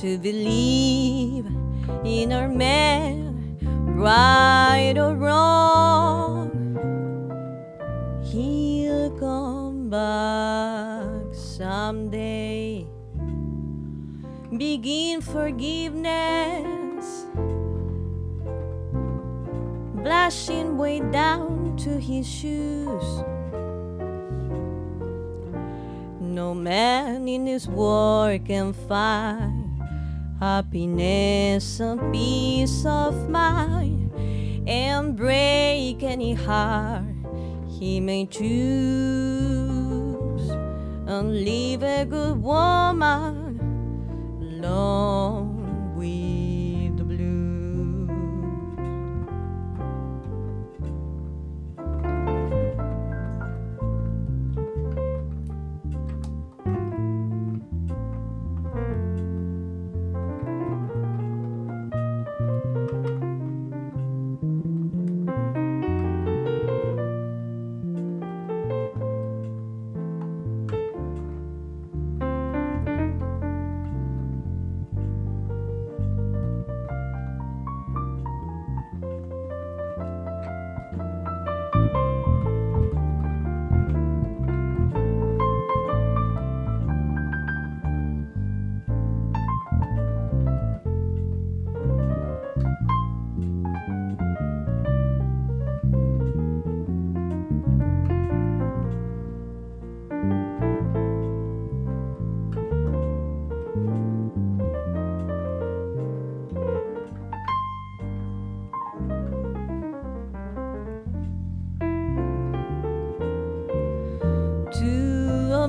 to 0.02 0.18
believe 0.18 1.46
in 2.04 2.32
her 2.32 2.50
man, 2.50 3.27
right 3.98 4.94
or 4.96 5.16
wrong. 5.16 6.51
He'll 8.24 9.10
come 9.18 9.89
back 9.89 11.34
someday. 11.34 12.86
Begin 14.56 15.22
forgiveness, 15.22 17.25
blushing 19.96 20.77
way 20.77 21.00
down 21.00 21.75
to 21.77 22.00
his 22.00 22.30
shoes. 22.30 23.24
No 26.22 26.54
man 26.54 27.27
in 27.27 27.46
this 27.46 27.68
world 27.68 28.46
can 28.46 28.74
find 28.74 29.57
happiness 30.39 31.79
and 31.79 32.13
peace 32.13 32.86
of 32.86 33.29
mind 33.29 34.12
and 34.67 35.15
break 35.15 36.03
any 36.03 36.34
heart 36.34 37.03
he 37.67 38.00
may 38.00 38.25
choose. 38.25 38.48
And 41.08 41.44
leave 41.44 41.84
a 41.84 42.06
good 42.06 42.41
woman 42.41 43.60
alone 44.41 45.57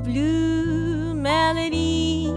blue 0.00 1.14
melody, 1.14 2.32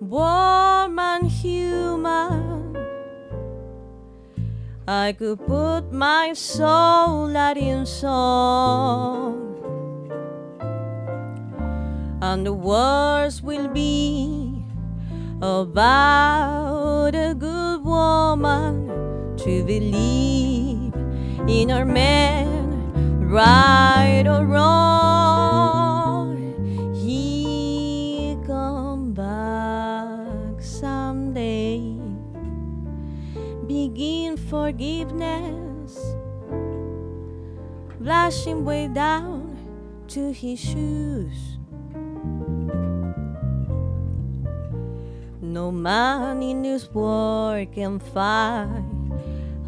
warm 0.00 0.98
and 0.98 1.30
human. 1.30 2.76
I 4.88 5.12
could 5.12 5.44
put 5.46 5.92
my 5.92 6.32
soul 6.32 7.36
out 7.36 7.56
in 7.56 7.86
song, 7.86 9.56
and 12.22 12.46
the 12.46 12.52
words 12.52 13.42
will 13.42 13.68
be 13.68 14.62
about 15.42 17.14
a 17.14 17.34
good 17.34 17.84
woman 17.84 19.36
to 19.36 19.64
believe 19.64 20.94
in 21.46 21.68
her 21.68 21.84
man 21.84 23.28
right 23.28 24.24
or 24.26 24.46
wrong, 24.46 25.15
forgiveness, 34.66 35.94
blushing 38.00 38.64
way 38.64 38.88
down 38.88 39.56
to 40.08 40.32
his 40.32 40.58
shoes. 40.58 41.58
No 45.40 45.70
man 45.70 46.42
in 46.42 46.62
this 46.62 46.92
world 46.92 47.72
can 47.72 48.00
find 48.00 49.14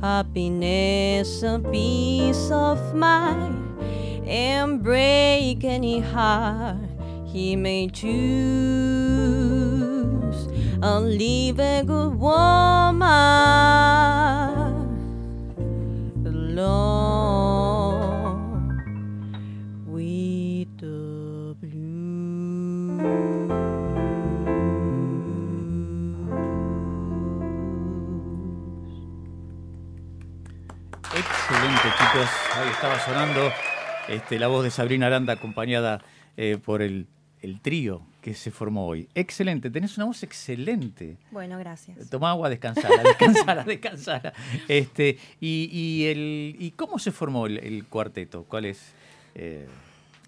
happiness 0.01 1.45
and 1.45 1.63
peace 1.71 2.51
of 2.51 2.93
mind 2.93 3.79
and 4.27 4.83
break 4.83 5.63
any 5.63 6.01
heart 6.01 6.91
he 7.25 7.55
may 7.55 7.87
choose 7.87 8.09
and 10.83 11.17
leave 11.17 11.61
a 11.61 11.85
good 11.87 12.19
woman 12.19 13.39
Excelente, 31.15 31.89
chicos. 31.97 32.29
Ahí 32.57 32.69
estaba 32.71 32.99
sonando 33.01 33.53
este, 34.09 34.41
la 34.41 34.49
voz 34.49 34.65
de 34.65 34.73
Sabrina 34.73 35.07
Aranda 35.07 35.35
acompañada 35.35 36.03
eh, 36.37 36.59
por 36.59 36.83
el, 36.83 37.07
el 37.41 37.61
trío 37.61 38.08
que 38.21 38.35
se 38.35 38.51
formó 38.51 38.87
hoy. 38.87 39.09
Excelente, 39.15 39.71
tenés 39.71 39.97
una 39.97 40.07
voz 40.07 40.23
excelente. 40.23 41.17
Bueno, 41.31 41.59
gracias. 41.59 42.11
Toma 42.11 42.31
agua, 42.31 42.49
descansala, 42.49 43.03
descansala, 43.05 43.65
descansala. 43.65 44.33
Este, 44.67 45.19
y, 45.41 45.69
y, 45.73 46.07
el, 46.07 46.57
¿Y 46.59 46.73
cómo 46.73 46.99
se 46.99 47.13
formó 47.13 47.47
el, 47.47 47.59
el 47.59 47.87
cuarteto? 47.87 48.45
¿Cuál 48.49 48.65
es? 48.67 48.93
Eh, 49.35 49.67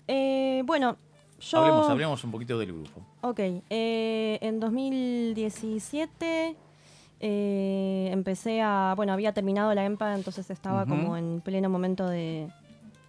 Eh, 0.06 0.62
bueno, 0.64 0.96
yo... 1.40 1.58
hablemos, 1.58 1.88
hablemos 1.88 2.24
un 2.24 2.30
poquito 2.30 2.58
del 2.58 2.72
grupo. 2.72 3.00
Ok, 3.22 3.40
eh, 3.70 4.38
en 4.40 4.60
2017 4.60 6.56
eh, 7.20 8.08
empecé 8.12 8.62
a, 8.62 8.94
bueno, 8.96 9.12
había 9.12 9.32
terminado 9.32 9.74
la 9.74 9.84
EMPA, 9.84 10.14
entonces 10.14 10.48
estaba 10.50 10.86
como 10.86 11.16
en 11.16 11.40
pleno 11.42 11.68
momento 11.68 12.08
de, 12.08 12.48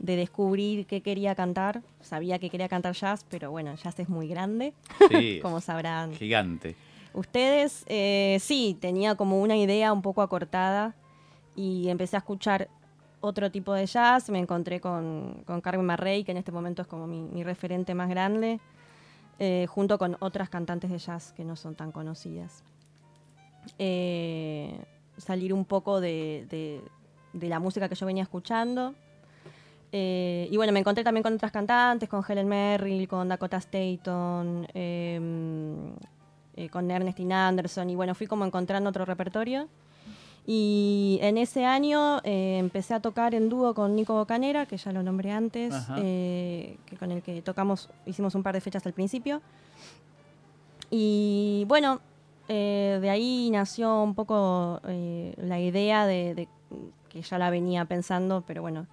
de 0.01 0.15
descubrir 0.15 0.85
qué 0.87 1.01
quería 1.01 1.35
cantar. 1.35 1.81
Sabía 2.01 2.39
que 2.39 2.49
quería 2.49 2.67
cantar 2.67 2.93
jazz, 2.95 3.23
pero 3.29 3.51
bueno, 3.51 3.73
jazz 3.75 3.99
es 3.99 4.09
muy 4.09 4.27
grande, 4.27 4.73
Sí, 5.09 5.39
como 5.41 5.61
sabrán. 5.61 6.11
gigante. 6.13 6.75
Ustedes, 7.13 7.83
eh, 7.87 8.37
sí, 8.41 8.75
tenía 8.81 9.15
como 9.15 9.39
una 9.41 9.55
idea 9.55 9.93
un 9.93 10.01
poco 10.01 10.21
acortada 10.21 10.95
y 11.55 11.89
empecé 11.89 12.15
a 12.15 12.19
escuchar 12.19 12.67
otro 13.19 13.51
tipo 13.51 13.73
de 13.73 13.85
jazz. 13.85 14.29
Me 14.29 14.39
encontré 14.39 14.79
con, 14.81 15.43
con 15.45 15.61
Carmen 15.61 15.85
Marrey, 15.85 16.23
que 16.23 16.31
en 16.31 16.37
este 16.37 16.51
momento 16.51 16.81
es 16.81 16.87
como 16.87 17.05
mi, 17.05 17.21
mi 17.21 17.43
referente 17.43 17.93
más 17.93 18.09
grande, 18.09 18.59
eh, 19.39 19.67
junto 19.69 19.97
con 19.99 20.17
otras 20.19 20.49
cantantes 20.49 20.89
de 20.89 20.97
jazz 20.97 21.31
que 21.33 21.43
no 21.45 21.55
son 21.55 21.75
tan 21.75 21.91
conocidas. 21.91 22.63
Eh, 23.77 24.79
salir 25.17 25.53
un 25.53 25.65
poco 25.65 26.01
de, 26.01 26.47
de- 26.49 26.81
de 27.33 27.47
la 27.49 27.59
música 27.59 27.87
que 27.87 27.95
yo 27.95 28.05
venía 28.05 28.23
escuchando. 28.23 28.95
Eh, 29.93 30.47
y 30.49 30.55
bueno, 30.57 30.71
me 30.71 30.79
encontré 30.79 31.03
también 31.03 31.21
con 31.23 31.33
otras 31.33 31.51
cantantes, 31.51 32.07
con 32.07 32.23
Helen 32.27 32.47
Merrill, 32.47 33.07
con 33.07 33.27
Dakota 33.27 33.57
Staton, 33.57 34.65
em, 34.73 35.91
eh, 36.55 36.69
con 36.69 36.89
Ernestine 36.89 37.33
Anderson, 37.33 37.89
y 37.89 37.95
bueno, 37.95 38.15
fui 38.15 38.25
como 38.27 38.45
encontrando 38.45 38.89
otro 38.89 39.03
repertorio. 39.05 39.67
Y 40.47 41.19
en 41.21 41.37
ese 41.37 41.65
año 41.65 42.19
eh, 42.23 42.57
empecé 42.57 42.93
a 42.95 42.99
tocar 42.99 43.35
en 43.35 43.47
dúo 43.49 43.73
con 43.75 43.95
Nico 43.95 44.13
Bocanera, 44.15 44.65
que 44.65 44.77
ya 44.77 44.91
lo 44.91 45.03
nombré 45.03 45.31
antes, 45.31 45.73
que 45.95 46.97
con 46.97 47.11
el 47.11 47.21
que 47.21 47.41
tocamos, 47.43 47.89
hicimos 48.07 48.33
un 48.33 48.41
par 48.43 48.55
de 48.55 48.61
fechas 48.61 48.85
al 48.87 48.93
principio. 48.93 49.41
Y 50.89 51.63
bueno, 51.67 52.01
de 52.47 53.09
ahí 53.09 53.49
nació 53.51 54.01
un 54.03 54.15
poco 54.15 54.81
la 54.83 55.59
idea 55.59 56.05
de, 56.05 56.33
de- 56.35 56.47
que 57.09 57.21
ya 57.21 57.37
la 57.37 57.49
venía 57.49 57.85
pensando, 57.85 58.43
pero 58.47 58.61
bueno, 58.61 58.87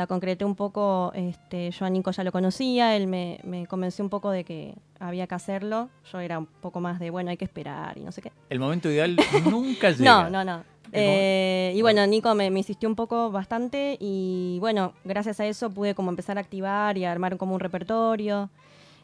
la 0.00 0.06
concreté 0.06 0.46
un 0.46 0.54
poco. 0.54 1.12
Este, 1.14 1.70
yo 1.70 1.84
a 1.84 1.90
Nico 1.90 2.10
ya 2.10 2.24
lo 2.24 2.32
conocía, 2.32 2.96
él 2.96 3.06
me, 3.06 3.38
me 3.44 3.66
convenció 3.66 4.02
un 4.02 4.08
poco 4.08 4.30
de 4.30 4.44
que 4.44 4.74
había 4.98 5.26
que 5.26 5.34
hacerlo. 5.34 5.90
Yo 6.10 6.20
era 6.20 6.38
un 6.38 6.46
poco 6.46 6.80
más 6.80 6.98
de, 6.98 7.10
bueno, 7.10 7.30
hay 7.30 7.36
que 7.36 7.44
esperar 7.44 7.98
y 7.98 8.00
no 8.00 8.10
sé 8.10 8.22
qué. 8.22 8.32
El 8.48 8.60
momento 8.60 8.90
ideal 8.90 9.16
nunca 9.44 9.90
llega. 9.90 10.22
No, 10.22 10.30
no, 10.30 10.42
no. 10.42 10.64
Eh, 10.92 11.72
y 11.76 11.82
bueno, 11.82 12.04
Nico 12.06 12.34
me, 12.34 12.50
me 12.50 12.60
insistió 12.60 12.88
un 12.88 12.96
poco 12.96 13.30
bastante 13.30 13.96
y 14.00 14.56
bueno, 14.58 14.94
gracias 15.04 15.38
a 15.38 15.46
eso 15.46 15.70
pude 15.70 15.94
como 15.94 16.10
empezar 16.10 16.36
a 16.38 16.40
activar 16.40 16.98
y 16.98 17.04
a 17.04 17.12
armar 17.12 17.36
como 17.36 17.54
un 17.54 17.60
repertorio. 17.60 18.48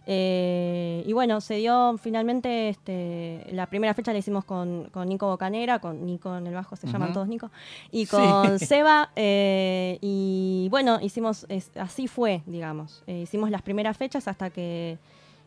Eh, 0.08 1.02
y 1.04 1.12
bueno, 1.12 1.40
se 1.40 1.56
dio 1.56 1.98
finalmente, 1.98 2.68
este, 2.68 3.44
la 3.50 3.66
primera 3.66 3.92
fecha 3.92 4.12
la 4.12 4.18
hicimos 4.18 4.44
con, 4.44 4.84
con 4.92 5.08
Nico 5.08 5.26
Bocanera, 5.26 5.80
con 5.80 6.06
Nico 6.06 6.36
en 6.36 6.46
el 6.46 6.54
bajo, 6.54 6.76
se 6.76 6.86
llaman 6.86 7.12
todos 7.12 7.26
Nico, 7.26 7.50
y 7.90 8.06
Sí. 8.06 8.12
con 8.16 8.58
Seba. 8.60 9.10
eh, 9.16 9.98
y 10.00 10.68
bueno, 10.70 10.98
hicimos, 11.02 11.44
es- 11.48 11.76
así 11.76 12.06
fue, 12.06 12.42
digamos. 12.46 13.02
Eh, 13.08 13.22
hicimos 13.22 13.50
las 13.50 13.62
primeras 13.62 13.96
fechas 13.96 14.28
hasta 14.28 14.50
que 14.50 14.98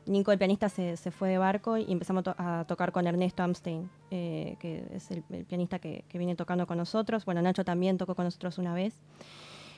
Nico, 0.06 0.32
el 0.34 0.38
pianista, 0.40 0.68
se, 0.70 0.98
se 0.98 1.12
fue 1.12 1.30
de 1.30 1.38
barco 1.38 1.78
y 1.78 1.90
empezamos 1.92 2.22
a, 2.28 2.34
to- 2.34 2.36
a 2.38 2.66
tocar 2.68 2.92
con 2.92 3.08
Ernesto 3.08 3.44
Amstein, 3.44 3.90
que 4.10 4.84
es 4.94 5.10
el, 5.12 5.24
el 5.30 5.46
pianista 5.46 5.80
que, 5.80 6.04
que 6.10 6.18
viene 6.18 6.36
tocando 6.36 6.66
con 6.68 6.78
nosotros. 6.78 7.24
Bueno, 7.26 7.42
Nacho 7.42 7.64
también 7.64 7.98
tocó 7.98 8.14
con 8.16 8.26
nosotros 8.26 8.58
una 8.58 8.74
vez. 8.74 8.96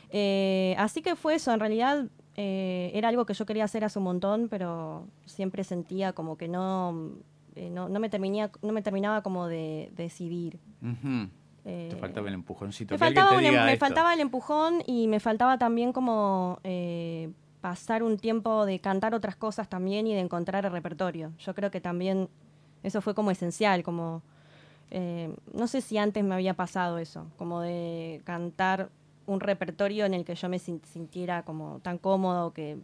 Eh, 0.10 0.74
así 0.78 1.02
que 1.02 1.15
fue 1.15 1.36
eso, 1.36 1.54
en 1.54 1.60
realidad 1.60 2.06
eh, 2.36 2.91
era 2.94 3.10
algo 3.10 3.26
que 3.26 3.34
yo 3.34 3.46
quería 3.46 3.65
hacer 3.65 3.84
hace 3.84 4.00
un 4.00 4.06
montón, 4.06 4.48
pero 4.50 5.06
siempre 5.26 5.63
sentía 5.63 6.13
como 6.13 6.38
que 6.38 6.48
no, 6.48 7.12
eh, 7.56 7.70
no, 7.70 7.89
no 7.89 8.00
me, 8.00 8.10
terminía, 8.10 8.52
no 8.62 8.72
me 8.72 8.82
terminaba 8.82 9.22
como 9.22 9.48
de, 9.48 9.91
decidir. 9.96 10.60
Ujú. 10.82 11.30
Eh, 11.65 11.89
Te 11.91 11.98
faltaba 11.98 12.28
el 12.30 12.34
empujoncito. 12.36 12.94
me 12.96 12.98
faltaba, 12.98 13.30
te 13.32 13.36
un 13.38 13.46
em- 13.46 13.65
me 13.65 13.78
faltaba 13.78 14.13
el 14.13 14.20
empujón 14.22 14.82
y 14.88 15.08
me 15.08 15.20
faltaba 15.20 15.58
también 15.58 15.94
como 15.94 16.60
pasar 17.60 18.02
un 18.02 18.17
tiempo 18.17 18.65
de 18.65 18.80
cantar 18.80 19.13
otras 19.13 19.36
cosas 19.36 19.70
también 19.70 20.08
y 20.08 20.13
de 20.13 20.22
encontrar 20.22 20.65
el 20.65 20.72
repertorio. 20.72 21.34
Yo 21.38 21.54
creo 21.54 21.70
que 21.70 21.82
también 21.82 22.30
eso 22.82 23.02
fue 23.02 23.13
como 23.13 23.30
esencial, 23.30 23.84
como 23.84 24.24
no 25.54 25.67
sé 25.67 25.82
si 25.82 25.98
antes 25.98 26.24
me 26.24 26.34
había 26.34 26.56
pasado 26.56 26.98
eso, 26.98 27.28
como 27.38 27.62
de 27.62 28.22
cantar 28.24 28.89
un 29.32 29.39
repertorio 29.39 30.06
en 30.06 30.13
el 30.13 30.26
que 30.26 30.36
yo 30.36 30.50
me 30.50 30.60
sin- 30.60 30.82
sintiera 30.86 31.44
como 31.44 31.80
tan 31.82 31.98
cómodo 31.98 32.54
que 32.54 32.78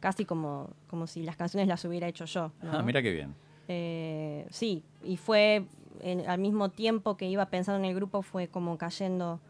casi 0.00 0.24
como, 0.24 0.70
como 0.88 1.06
si 1.06 1.22
las 1.22 1.36
canciones 1.36 1.68
las 1.68 1.84
hubiera 1.84 2.06
hecho 2.08 2.24
yo. 2.24 2.52
¿no? 2.62 2.72
Ah, 2.78 2.82
mira 2.82 3.02
qué 3.02 3.12
bien. 3.12 3.34
Eh, 3.68 4.46
sí, 4.50 4.82
y 5.04 5.16
fue 5.16 5.64
en- 6.00 6.28
al 6.28 6.38
mismo 6.38 6.70
tiempo 6.70 7.16
que 7.16 7.28
iba 7.28 7.44
pensando 7.46 7.78
en 7.78 7.84
el 7.84 7.94
grupo, 7.94 8.22
fue 8.22 8.48
como 8.48 8.78
cayendo, 8.78 9.40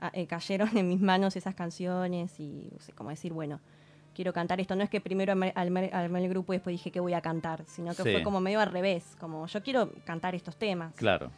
a- 0.00 0.10
eh, 0.14 0.26
cayeron 0.26 0.76
en 0.76 0.88
mis 0.88 1.00
manos 1.00 1.36
esas 1.36 1.54
canciones 1.54 2.38
y 2.38 2.70
sé, 2.78 2.92
como 2.92 3.10
decir, 3.10 3.32
bueno, 3.32 3.60
quiero 4.14 4.32
cantar 4.32 4.60
esto. 4.60 4.76
No 4.76 4.84
es 4.84 4.90
que 4.90 5.00
primero 5.00 5.32
armé, 5.32 5.52
armé- 5.56 5.90
armé 5.92 6.22
el 6.22 6.28
grupo 6.28 6.52
y 6.52 6.56
después 6.56 6.74
dije 6.74 6.92
que 6.92 7.00
voy 7.00 7.14
a 7.14 7.20
cantar, 7.20 7.64
sino 7.66 7.90
que 7.96 8.02
Sí. 8.04 8.12
fue 8.12 8.22
como 8.22 8.40
medio 8.40 8.60
al 8.60 8.70
revés, 8.70 9.16
como 9.18 9.46
yo 9.46 9.62
quiero 9.62 9.90
cantar 10.04 10.34
estos 10.36 10.56
temas. 10.56 10.94
Claro. 10.94 11.30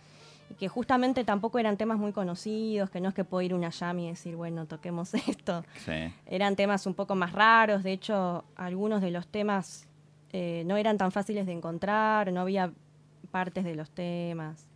Y 0.51 0.55
que 0.55 0.69
justamente 0.69 1.25
tampoco 1.25 1.59
eran 1.59 1.77
temas 1.77 1.99
muy 1.99 2.13
conocidos, 2.13 2.89
que 2.91 3.01
no 3.01 3.09
es 3.09 3.15
que 3.15 3.25
puedo 3.25 3.43
ir 3.43 3.53
una 3.55 3.71
jam 3.73 3.99
y 3.99 4.09
decir, 4.09 4.37
bueno, 4.37 4.67
toquemos 4.67 5.13
esto 5.29 5.65
Sí. 5.85 6.13
eran 6.27 6.57
temas 6.57 6.87
un 6.87 6.95
poco 6.95 7.15
más 7.15 7.33
raros, 7.33 7.83
de 7.83 7.93
hecho 7.93 8.45
algunos 8.57 9.01
de 9.03 9.11
los 9.11 9.27
temas 9.27 9.87
eh, 10.33 10.63
no 10.67 10.77
eran 10.77 10.99
tan 10.99 11.13
fáciles 11.13 11.47
de 11.47 11.53
encontrar, 11.53 12.33
no 12.33 12.41
había 12.41 12.73
partes 13.31 13.65
de 13.65 13.75
los 13.75 13.91
temas. 13.91 14.67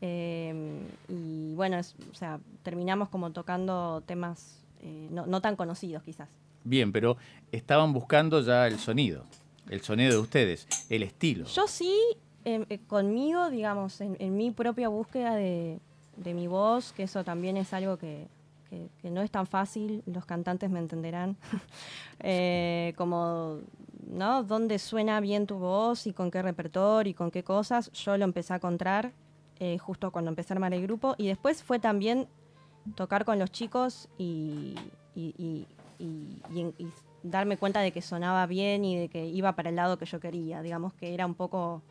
Eh, 0.00 0.82
y 1.08 1.54
bueno, 1.54 1.78
es- 1.78 1.94
o 2.10 2.14
sea, 2.14 2.38
terminamos 2.62 3.08
como 3.08 3.30
tocando 3.30 4.02
temas 4.06 4.60
eh, 4.82 5.08
no, 5.10 5.26
no 5.26 5.40
tan 5.40 5.56
conocidos 5.56 6.02
quizás. 6.02 6.28
Bien, 6.64 6.92
pero 6.92 7.16
estaban 7.52 7.92
buscando 7.92 8.40
ya 8.42 8.66
el 8.66 8.78
sonido. 8.78 9.24
El 9.70 9.80
sonido 9.80 10.12
de 10.12 10.18
ustedes, 10.18 10.66
el 10.90 11.02
estilo. 11.02 11.46
Yo 11.46 11.66
sí, 11.66 11.94
eh, 12.44 12.66
eh, 12.68 12.78
conmigo, 12.86 13.48
digamos, 13.50 14.00
en, 14.00 14.36
mi 14.36 14.50
propia 14.50 14.88
búsqueda 14.88 15.34
de, 15.34 15.80
mi 16.24 16.46
voz, 16.46 16.92
que 16.92 17.04
eso 17.04 17.24
también 17.24 17.56
es 17.56 17.72
algo 17.72 17.96
que, 17.96 18.28
no 19.04 19.22
es 19.22 19.30
tan 19.30 19.46
fácil, 19.46 20.02
los 20.06 20.24
cantantes 20.24 20.70
me 20.70 20.78
entenderán, 20.78 21.36
Eh, 22.20 22.94
como, 22.96 23.58
¿no? 24.06 24.44
¿Dónde 24.44 24.78
suena 24.78 25.20
bien 25.20 25.46
tu 25.46 25.56
voz 25.58 26.06
y 26.06 26.12
con 26.12 26.30
qué 26.30 26.40
repertorio 26.42 27.10
y 27.10 27.14
con 27.14 27.30
qué 27.30 27.42
cosas? 27.42 27.90
Yo 27.92 28.16
lo 28.16 28.24
empecé 28.24 28.52
a 28.52 28.56
encontrar 28.56 29.12
eh, 29.58 29.78
justo 29.78 30.10
cuando 30.10 30.30
empecé 30.30 30.52
a 30.52 30.54
armar 30.54 30.72
el 30.72 30.82
grupo 30.82 31.14
y 31.18 31.26
después 31.26 31.62
fue 31.62 31.78
también 31.80 32.28
tocar 32.94 33.24
con 33.24 33.38
los 33.38 33.50
chicos 33.50 34.08
y 34.16 34.74
darme 37.22 37.56
cuenta 37.56 37.80
de 37.80 37.92
que 37.92 38.00
sonaba 38.00 38.46
bien 38.46 38.84
y 38.84 38.96
de 38.96 39.08
que 39.08 39.26
iba 39.26 39.54
para 39.54 39.70
el 39.70 39.76
lado 39.76 39.98
que 39.98 40.06
yo 40.06 40.20
quería, 40.20 40.62
digamos 40.62 40.94
que 40.94 41.12
era 41.12 41.26
un 41.26 41.34
poco 41.34 41.82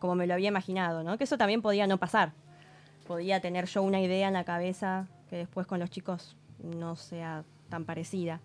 como 0.00 0.16
me 0.16 0.26
lo 0.26 0.34
había 0.34 0.48
imaginado, 0.48 1.04
¿no? 1.04 1.16
Que 1.16 1.24
eso 1.24 1.38
también 1.38 1.62
podía 1.62 1.86
no 1.86 1.98
pasar. 1.98 2.32
Podía 3.06 3.40
tener 3.40 3.66
yo 3.66 3.82
una 3.82 4.00
idea 4.00 4.26
en 4.28 4.34
la 4.34 4.42
cabeza 4.44 5.06
que 5.28 5.36
después 5.36 5.66
con 5.68 5.78
los 5.78 5.90
chicos 5.90 6.36
no 6.62 6.96
sea 6.96 7.44
tan 7.68 7.84
parecida. 7.84 8.40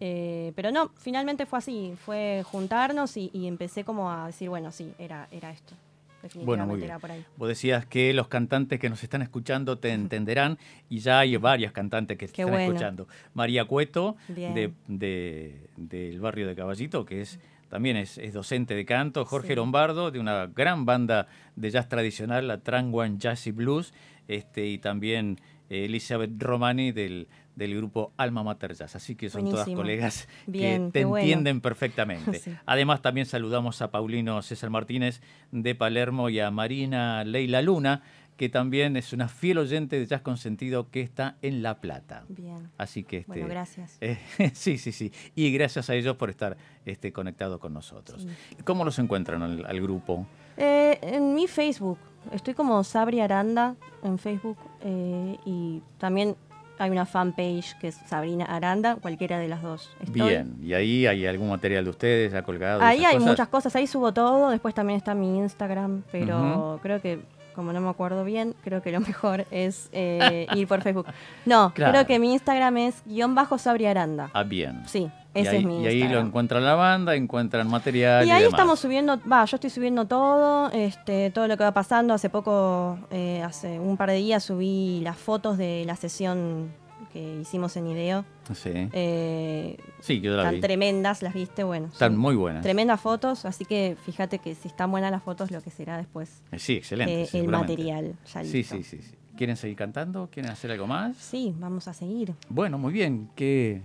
Eh, 0.00 0.52
pero 0.56 0.70
no, 0.70 0.90
finalmente 0.96 1.46
fue 1.46 1.58
así, 1.58 1.94
fue 2.04 2.42
juntarnos 2.44 3.16
y, 3.16 3.30
y 3.32 3.46
empecé 3.46 3.84
como 3.84 4.10
a 4.10 4.26
decir, 4.26 4.48
bueno, 4.48 4.70
sí, 4.72 4.92
era, 4.98 5.28
era 5.30 5.50
esto. 5.50 5.74
Definitivamente 6.22 6.46
Bueno, 6.46 6.66
muy 6.66 6.76
bien. 6.78 6.90
era 6.90 6.98
por 6.98 7.10
ahí. 7.12 7.24
Vos 7.36 7.48
decías 7.48 7.84
que 7.86 8.12
los 8.14 8.28
cantantes 8.28 8.80
que 8.80 8.88
nos 8.88 9.02
están 9.02 9.20
escuchando 9.22 9.78
te 9.78 9.92
entenderán 9.92 10.58
y 10.88 10.98
ya 11.00 11.18
hay 11.20 11.36
varias 11.36 11.72
cantantes 11.72 12.16
que 12.16 12.26
te 12.26 12.32
están 12.32 12.46
bueno. 12.50 12.64
escuchando. 12.72 13.06
María 13.34 13.66
Cueto, 13.66 14.16
Bien. 14.28 14.54
de, 14.54 14.72
de- 14.88 15.68
del 15.76 16.20
barrio 16.20 16.46
de 16.48 16.54
Caballito, 16.54 17.04
que 17.04 17.20
es 17.20 17.38
también 17.68 17.96
es, 17.96 18.18
es 18.18 18.32
docente 18.32 18.74
de 18.74 18.84
canto. 18.84 19.24
Jorge 19.24 19.48
Sí. 19.48 19.54
Lombardo, 19.54 20.10
de 20.10 20.18
una 20.20 20.46
gran 20.46 20.84
banda 20.86 21.26
de 21.56 21.70
jazz 21.70 21.88
tradicional, 21.88 22.46
la 22.48 22.58
Trangwan 22.58 23.18
Jazz 23.18 23.46
y 23.46 23.52
Blues, 23.52 23.92
este, 24.28 24.66
y 24.66 24.78
también 24.78 25.40
eh, 25.70 25.84
Elizabeth 25.86 26.30
Romani 26.42 26.92
del, 26.92 27.28
del 27.56 27.76
grupo 27.76 28.12
Alma 28.16 28.42
Mater 28.42 28.74
Jazz. 28.74 28.96
Así 28.96 29.14
que 29.16 29.28
son 29.30 29.50
todas 29.50 29.68
colegas 29.68 30.28
Bien, 30.46 30.86
que 30.90 31.00
te 31.00 31.04
bueno. 31.04 31.22
entienden 31.22 31.60
perfectamente. 31.62 32.38
Sí. 32.38 32.52
Además, 32.66 33.02
también 33.02 33.26
saludamos 33.26 33.80
a 33.82 33.90
Paulino 33.90 34.40
César 34.42 34.70
Martínez 34.70 35.20
de 35.52 35.74
Palermo 35.74 36.28
y 36.28 36.40
a 36.40 36.50
Marina 36.50 37.24
Leila 37.24 37.62
Luna, 37.62 38.02
que 38.36 38.48
también 38.48 38.96
es 38.96 39.12
una 39.12 39.28
fiel 39.28 39.58
oyente 39.58 39.98
de 39.98 40.06
Jazz 40.06 40.22
Consentido 40.22 40.90
que 40.90 41.00
está 41.00 41.36
en 41.42 41.62
La 41.62 41.80
Plata. 41.80 42.24
Bien. 42.28 42.70
Así 42.78 43.04
que 43.04 43.18
este, 43.18 43.32
Bueno, 43.32 43.48
gracias. 43.48 43.96
eh, 44.00 44.18
sí, 44.54 44.78
sí, 44.78 44.92
sí. 44.92 45.12
Y 45.34 45.52
gracias 45.52 45.90
a 45.90 45.94
ellos 45.94 46.16
por 46.16 46.30
estar 46.30 46.56
este, 46.84 47.12
conectados 47.12 47.58
con 47.60 47.72
nosotros. 47.72 48.26
¿Cómo 48.64 48.84
los 48.84 48.98
encuentran 48.98 49.42
al, 49.42 49.64
al 49.64 49.80
grupo? 49.80 50.26
Eh, 50.56 50.98
en 51.02 51.34
mi 51.34 51.46
Facebook, 51.46 51.98
estoy 52.32 52.54
como 52.54 52.82
Sabri 52.84 53.20
Aranda 53.20 53.76
en 54.02 54.18
Facebook 54.18 54.58
eh, 54.82 55.36
y 55.44 55.82
también 55.98 56.36
hay 56.78 56.90
una 56.90 57.06
fanpage 57.06 57.78
que 57.78 57.88
es 57.88 57.96
Sabrina 58.06 58.44
Aranda, 58.44 58.96
cualquiera 58.96 59.38
de 59.38 59.48
las 59.48 59.62
dos. 59.62 59.90
Estoy. 60.00 60.28
Bien. 60.28 60.56
¿Y 60.60 60.74
ahí 60.74 61.06
hay 61.06 61.26
algún 61.26 61.48
material 61.48 61.84
de 61.84 61.90
ustedes 61.90 62.32
ya 62.32 62.42
colgado? 62.42 62.82
Ahí 62.82 63.04
hay 63.04 63.14
cosas? 63.14 63.28
muchas 63.28 63.48
cosas, 63.48 63.76
ahí 63.76 63.86
subo 63.86 64.12
todo, 64.12 64.50
después 64.50 64.74
también 64.74 64.96
está 64.96 65.14
mi 65.14 65.38
Instagram, 65.38 66.02
pero 66.10 66.80
creo 66.82 67.00
que, 67.00 67.20
como 67.54 67.72
no 67.72 67.80
me 67.80 67.88
acuerdo 67.88 68.24
bien, 68.24 68.54
creo 68.62 68.82
que 68.82 68.92
lo 68.92 69.00
mejor 69.00 69.46
es 69.50 69.88
eh, 69.92 70.46
ir 70.54 70.66
por 70.68 70.82
Facebook. 70.82 71.06
No, 71.46 71.72
Claro. 71.74 71.92
creo 71.92 72.06
que 72.06 72.18
mi 72.18 72.32
Instagram 72.32 72.76
es 72.78 73.02
guion 73.06 73.34
bajo 73.34 73.56
Sabri 73.58 73.86
Aranda. 73.86 74.30
Ah, 74.34 74.42
bien. 74.42 74.82
Sí, 74.86 75.10
ese 75.34 75.50
ahí, 75.50 75.56
es 75.58 75.64
mi 75.64 75.82
y 75.82 75.86
ahí 75.86 75.94
lo 75.98 76.04
Instagram. 76.04 76.26
encuentran 76.26 76.64
la 76.64 76.74
banda, 76.74 77.14
encuentran 77.14 77.68
material. 77.68 78.26
Y 78.26 78.30
ahí 78.30 78.42
demás. 78.42 78.54
estamos 78.54 78.80
subiendo, 78.80 79.18
va, 79.30 79.44
yo 79.44 79.56
estoy 79.56 79.70
subiendo 79.70 80.04
todo, 80.06 80.70
este, 80.72 81.30
todo 81.30 81.48
lo 81.48 81.56
que 81.56 81.64
va 81.64 81.72
pasando. 81.72 82.14
Hace 82.14 82.30
poco, 82.30 82.98
eh, 83.10 83.42
hace 83.44 83.78
un 83.80 83.96
par 83.96 84.10
de 84.10 84.16
días 84.16 84.42
subí 84.44 85.00
las 85.02 85.16
fotos 85.16 85.56
de 85.58 85.84
la 85.86 85.96
sesión 85.96 86.70
que 87.12 87.40
hicimos 87.40 87.76
en 87.76 87.86
Ideo. 87.86 88.24
Sí, 88.52 88.70
Eh, 88.92 89.78
sí 90.00 90.20
yo 90.20 90.32
la 90.32 90.42
están 90.42 90.54
vi. 90.56 90.60
tremendas, 90.60 91.22
las 91.22 91.32
viste, 91.32 91.64
bueno. 91.64 91.86
Están 91.86 92.16
muy 92.16 92.34
buenas. 92.36 92.62
Tremendas 92.62 93.00
fotos, 93.00 93.44
así 93.46 93.64
que 93.64 93.96
fíjate 94.04 94.38
que 94.38 94.54
si 94.54 94.68
están 94.68 94.90
buenas 94.90 95.10
las 95.10 95.22
fotos, 95.22 95.50
lo 95.50 95.62
que 95.62 95.70
será 95.70 95.96
después 95.96 96.42
Eh, 96.52 96.58
Sí, 96.58 96.74
excelente. 96.74 97.22
eh, 97.22 97.28
el 97.32 97.48
material. 97.48 98.14
Ya 98.34 98.44
Sí, 98.44 98.52
listo. 98.58 98.76
sí, 98.76 98.82
sí, 98.82 98.98
sí. 99.02 99.14
¿Quieren 99.36 99.56
seguir 99.56 99.76
cantando? 99.76 100.28
¿Quieren 100.30 100.52
hacer 100.52 100.70
algo 100.70 100.86
más? 100.86 101.16
Sí, 101.16 101.54
vamos 101.58 101.88
a 101.88 101.94
seguir. 101.94 102.34
Bueno, 102.48 102.76
muy 102.78 102.92
bien. 102.92 103.30
¿Qué, 103.34 103.80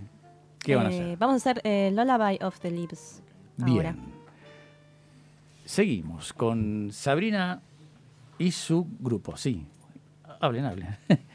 qué 0.60 0.76
van 0.76 0.86
a 0.86 0.90
Eh, 0.92 1.00
hacer? 1.00 1.16
Vamos 1.18 1.34
a 1.34 1.36
hacer 1.50 1.60
eh, 1.64 1.90
Lullaby 1.94 2.38
of 2.44 2.60
the 2.60 2.70
Lips. 2.70 3.22
Ahora. 3.60 3.92
Bien. 3.92 3.96
Seguimos 5.64 6.32
con 6.32 6.90
Sabrina 6.92 7.62
y 8.38 8.50
su 8.52 8.86
grupo. 9.00 9.36
Sí. 9.36 9.66
Hablen, 10.40 10.64
hablen. 10.64 10.96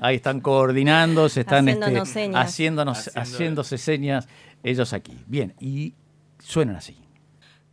Ahí 0.00 0.16
están 0.16 0.40
coordinando, 0.40 1.28
se 1.28 1.40
están 1.40 1.68
este, 1.68 1.80
Haciéndonos 1.84 2.08
señas. 2.08 2.46
haciéndonos, 2.46 2.98
Haciendo- 2.98 3.20
haciéndose 3.20 3.78
señas 3.78 4.28
ellos 4.62 4.92
aquí. 4.92 5.18
Bien, 5.26 5.54
y 5.60 5.94
suenan 6.38 6.76
así. 6.76 6.96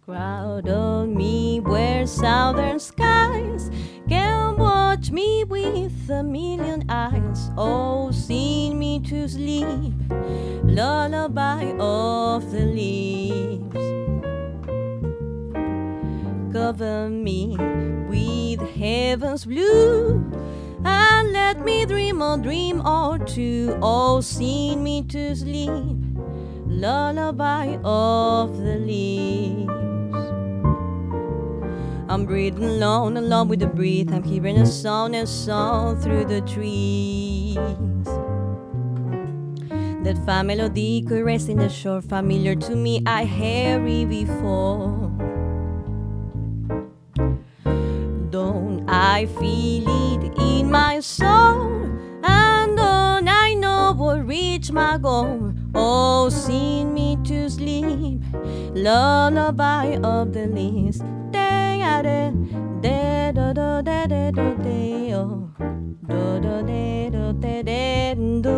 Crowd 0.06 0.70
on 0.70 1.14
me 1.18 1.60
where 1.60 2.08
southern 2.08 2.80
skies 2.80 3.70
can 4.08 4.56
watch 4.58 5.12
me 5.12 5.44
with 5.44 6.10
a 6.10 6.24
million 6.24 6.86
eyes. 6.90 7.52
Oh, 7.58 8.10
sing 8.14 8.80
me 8.80 9.02
to 9.02 9.28
sleep, 9.28 9.94
lullaby 10.64 11.74
of 11.78 12.50
the 12.52 12.66
leaves. 12.66 13.76
Cover 16.54 17.10
me 17.10 17.56
with 18.10 18.62
heaven's 18.76 19.46
blue 19.46 20.24
let 21.32 21.64
me 21.64 21.86
dream 21.86 22.22
a 22.22 22.38
dream 22.38 22.86
or 22.86 23.18
two. 23.20 23.78
Oh, 23.82 24.22
sing 24.22 24.84
me 24.84 25.04
to 25.04 25.36
sleep, 25.36 25.98
lullaby 26.68 27.78
of 27.84 28.58
the 28.58 28.78
leaves. 28.78 29.70
I'm 32.10 32.26
breathing 32.26 32.64
alone, 32.64 33.18
along 33.18 33.50
with 33.50 33.60
the 33.60 33.68
breath. 33.68 34.14
I'm 34.14 34.24
hearing 34.24 34.58
a 34.58 34.66
song 34.66 35.16
and 35.16 35.28
song 35.28 36.00
through 36.00 36.26
the 36.26 36.42
trees. 36.42 37.56
That 40.04 40.18
fine 40.26 40.48
melody 40.48 41.02
caressing 41.02 41.58
the 41.58 41.68
shore, 41.70 42.02
familiar 42.02 42.56
to 42.56 42.76
me, 42.76 43.04
I 43.06 43.26
hear 43.26 43.86
it 43.86 44.06
before. 44.08 45.07
I 49.18 49.26
feel 49.26 49.88
it 50.14 50.38
in 50.38 50.70
my 50.70 51.00
soul? 51.00 51.90
And 52.24 52.78
don't 52.78 53.28
I 53.28 53.56
know 53.56 53.96
will 53.98 54.22
reach 54.22 54.72
my 54.72 55.00
goal? 55.00 55.54
Oh, 55.74 56.30
sing 56.30 56.94
me 56.94 57.18
to 57.24 57.50
sleep, 57.50 58.22
lullaby 58.76 59.98
of 60.04 60.34
the 60.34 60.46
leaves. 60.46 61.00
Day 61.32 61.82
a 61.82 62.04
day, 62.04 62.32
day 62.80 63.32
do 63.34 63.56
do 63.56 63.82
day 63.82 64.06
day 64.06 64.32
do 64.36 64.56
day 64.62 65.14
oh, 65.16 65.50
do 66.08 66.40
do 66.40 66.64
day 66.68 67.10
do 67.10 67.34
day 67.34 67.64
day 67.64 68.14
do 68.44 68.58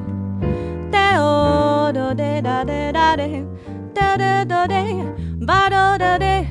o 1.19 1.91
do 1.93 2.13
de 2.13 2.41
da 2.41 2.63
de 2.63 2.91
da 2.91 3.15
de 3.15 3.45
da 3.93 4.17
de 4.17 4.45
do 4.45 4.67
de 4.67 4.83
ba 5.45 5.69
do 5.69 5.97
da 5.97 6.17
de 6.17 6.50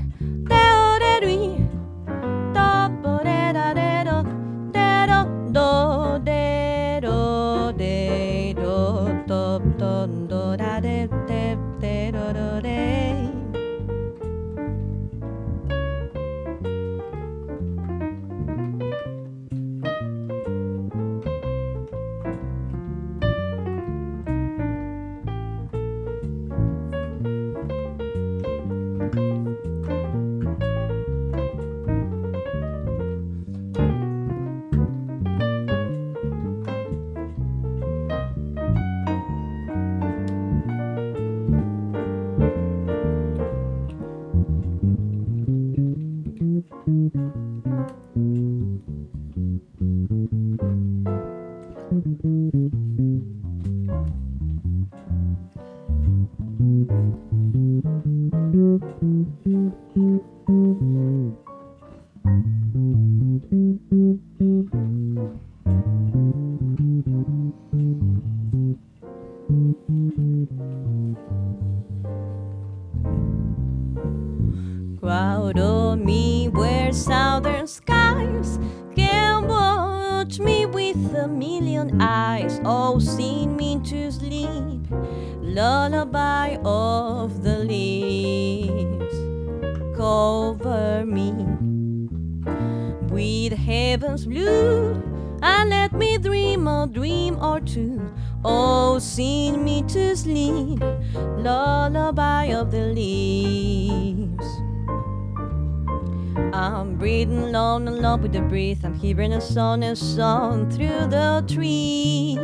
with 108.19 108.33
the 108.33 108.41
breeze. 108.41 108.85
I'm 108.85 108.95
hearing 108.95 109.33
a 109.33 109.41
song 109.41 109.85
and 109.85 109.97
song 109.97 110.71
through 110.71 111.07
the 111.09 111.45
trees. 111.47 112.39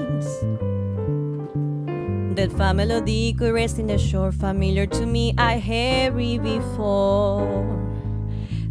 That 2.37 2.53
fine 2.53 2.77
melody 2.77 3.35
in 3.79 3.87
the 3.87 3.99
shore, 3.99 4.31
familiar 4.33 4.87
to 4.87 5.07
me, 5.07 5.35
I 5.39 5.59
heard 5.59 6.21
it 6.21 6.43
before. 6.43 7.83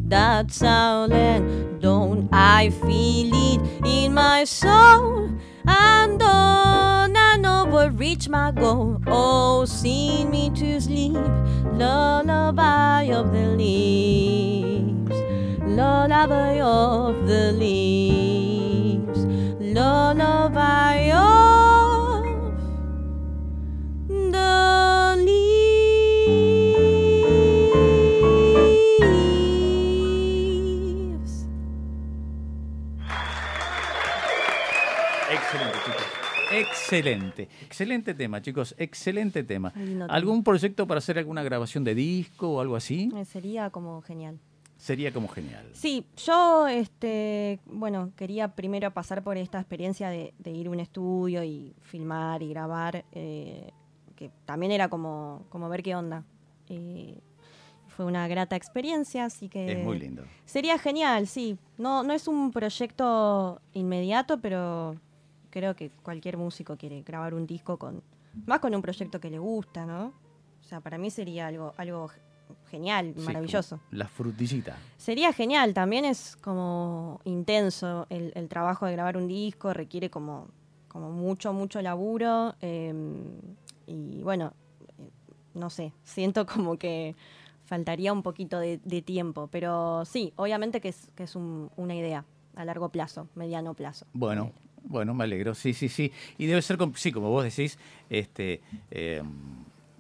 That 0.08 0.52
sound 0.52 1.14
and 1.14 1.82
don't 1.82 2.30
I 2.32 2.70
feel 2.70 3.32
it 3.34 3.62
in 3.86 4.14
my 4.14 4.44
soul? 4.44 5.32
And 5.68 6.22
I 6.22 7.38
know 7.40 7.68
but 7.70 7.98
reach 7.98 8.30
my 8.30 8.52
goal? 8.52 9.02
Oh, 9.08 9.66
sing 9.66 10.30
me 10.30 10.52
to 10.52 10.80
sleep, 10.80 11.18
lullaby 11.74 13.06
of 13.06 13.32
the 13.32 13.48
leaves, 13.58 15.05
lullaby 15.76 16.60
of 16.62 17.28
the 17.28 17.52
leaves, 17.54 19.26
lullaby 19.60 21.12
of 21.12 22.24
the 24.32 25.16
leaves. 30.46 31.46
Excelente, 35.32 35.78
chicos. 35.86 36.06
Excelente. 36.52 37.50
Excelente 37.62 38.14
tema, 38.14 38.42
chicos. 38.42 38.76
Excelente 38.78 39.44
tema. 39.44 39.74
¿Algún 40.10 40.44
proyecto 40.44 40.86
para 40.88 41.00
hacer 41.00 41.18
alguna 41.18 41.44
grabación 41.44 41.84
de 41.84 41.96
disco 41.96 42.50
o 42.52 42.62
algo 42.62 42.76
así? 42.76 43.10
Eh, 43.16 43.26
Sería 43.26 43.70
como 43.72 44.02
genial. 44.02 44.40
Sería 44.86 45.12
como 45.12 45.28
genial. 45.28 45.68
Sí, 45.74 46.06
yo, 46.16 46.68
este, 46.68 47.60
bueno, 47.66 48.12
quería 48.16 48.50
primero 48.50 48.92
pasar 48.92 49.24
por 49.24 49.36
esta 49.36 49.60
experiencia 49.60 50.10
de, 50.10 50.36
de 50.38 50.52
ir 50.52 50.68
a 50.68 50.70
un 50.70 50.80
estudio 50.80 51.44
y 51.44 51.74
filmar 51.82 52.44
y 52.44 52.50
grabar, 52.50 53.04
eh, 53.12 53.72
que 54.16 54.30
también 54.46 54.72
era 54.72 54.88
como, 54.88 55.48
como 55.50 55.70
ver 55.70 55.82
qué 55.82 55.96
onda. 55.96 56.24
Eh, 56.70 57.20
fue 57.88 58.06
una 58.06 58.28
grata 58.28 58.56
experiencia, 58.56 59.26
así 59.26 59.50
que... 59.50 59.72
Es 59.72 59.84
muy 59.84 59.98
lindo. 59.98 60.22
Sería 60.46 60.78
genial, 60.78 61.26
sí. 61.26 61.58
No, 61.80 62.04
no 62.04 62.14
es 62.14 62.28
un 62.28 62.52
proyecto 62.52 63.60
inmediato, 63.74 64.40
pero 64.40 64.98
creo 65.50 65.76
que 65.76 65.90
cualquier 66.04 66.38
músico 66.38 66.78
quiere 66.78 67.02
grabar 67.02 67.34
un 67.34 67.48
disco 67.48 67.80
con, 67.80 68.04
más 68.46 68.60
con 68.60 68.76
un 68.76 68.84
proyecto 68.84 69.20
que 69.20 69.32
le 69.32 69.40
gusta, 69.40 69.84
¿no? 69.88 70.14
O 70.62 70.64
sea, 70.64 70.80
para 70.80 71.00
mí 71.00 71.10
sería 71.10 71.48
algo, 71.48 71.74
algo 71.76 72.08
genial, 72.70 73.14
Sí, 73.16 73.22
maravilloso. 73.26 73.80
La 73.92 74.08
frutillita. 74.08 74.78
Sería 74.98 75.32
genial, 75.34 75.74
también 75.74 76.06
es 76.06 76.36
como 76.38 77.20
intenso 77.26 78.08
el, 78.10 78.32
el 78.36 78.48
trabajo 78.48 78.86
de 78.86 78.94
grabar 78.94 79.18
un 79.18 79.28
disco, 79.28 79.74
requiere 79.74 80.10
como, 80.10 80.48
como 80.88 81.12
mucho, 81.12 81.54
mucho 81.54 81.82
laburo. 81.82 82.56
eh, 82.62 82.94
y 83.88 84.22
bueno, 84.24 84.54
eh, 84.98 85.10
no 85.54 85.70
sé, 85.70 85.94
siento 86.04 86.46
como 86.46 86.78
que 86.78 87.16
faltaría 87.66 88.14
un 88.14 88.24
poquito 88.24 88.60
de, 88.60 88.80
de 88.84 89.02
tiempo, 89.02 89.48
pero 89.52 90.04
sí, 90.06 90.34
obviamente 90.36 90.82
que 90.82 90.90
es, 90.90 91.10
que 91.16 91.24
es 91.24 91.36
un- 91.36 91.70
una 91.78 91.96
idea 91.96 92.26
a 92.56 92.66
largo 92.66 92.90
plazo, 92.90 93.28
mediano 93.36 93.74
plazo. 93.74 94.06
Bueno, 94.14 94.52
bueno, 94.84 95.14
me 95.14 95.24
alegro. 95.24 95.54
Sí, 95.56 95.74
sí, 95.74 95.90
sí. 95.90 96.12
Y 96.38 96.46
debe 96.46 96.62
ser, 96.62 96.78
sí, 96.96 97.12
como 97.12 97.30
vos 97.30 97.44
decís, 97.44 97.78
este, 98.10 98.62
eh, 98.92 99.22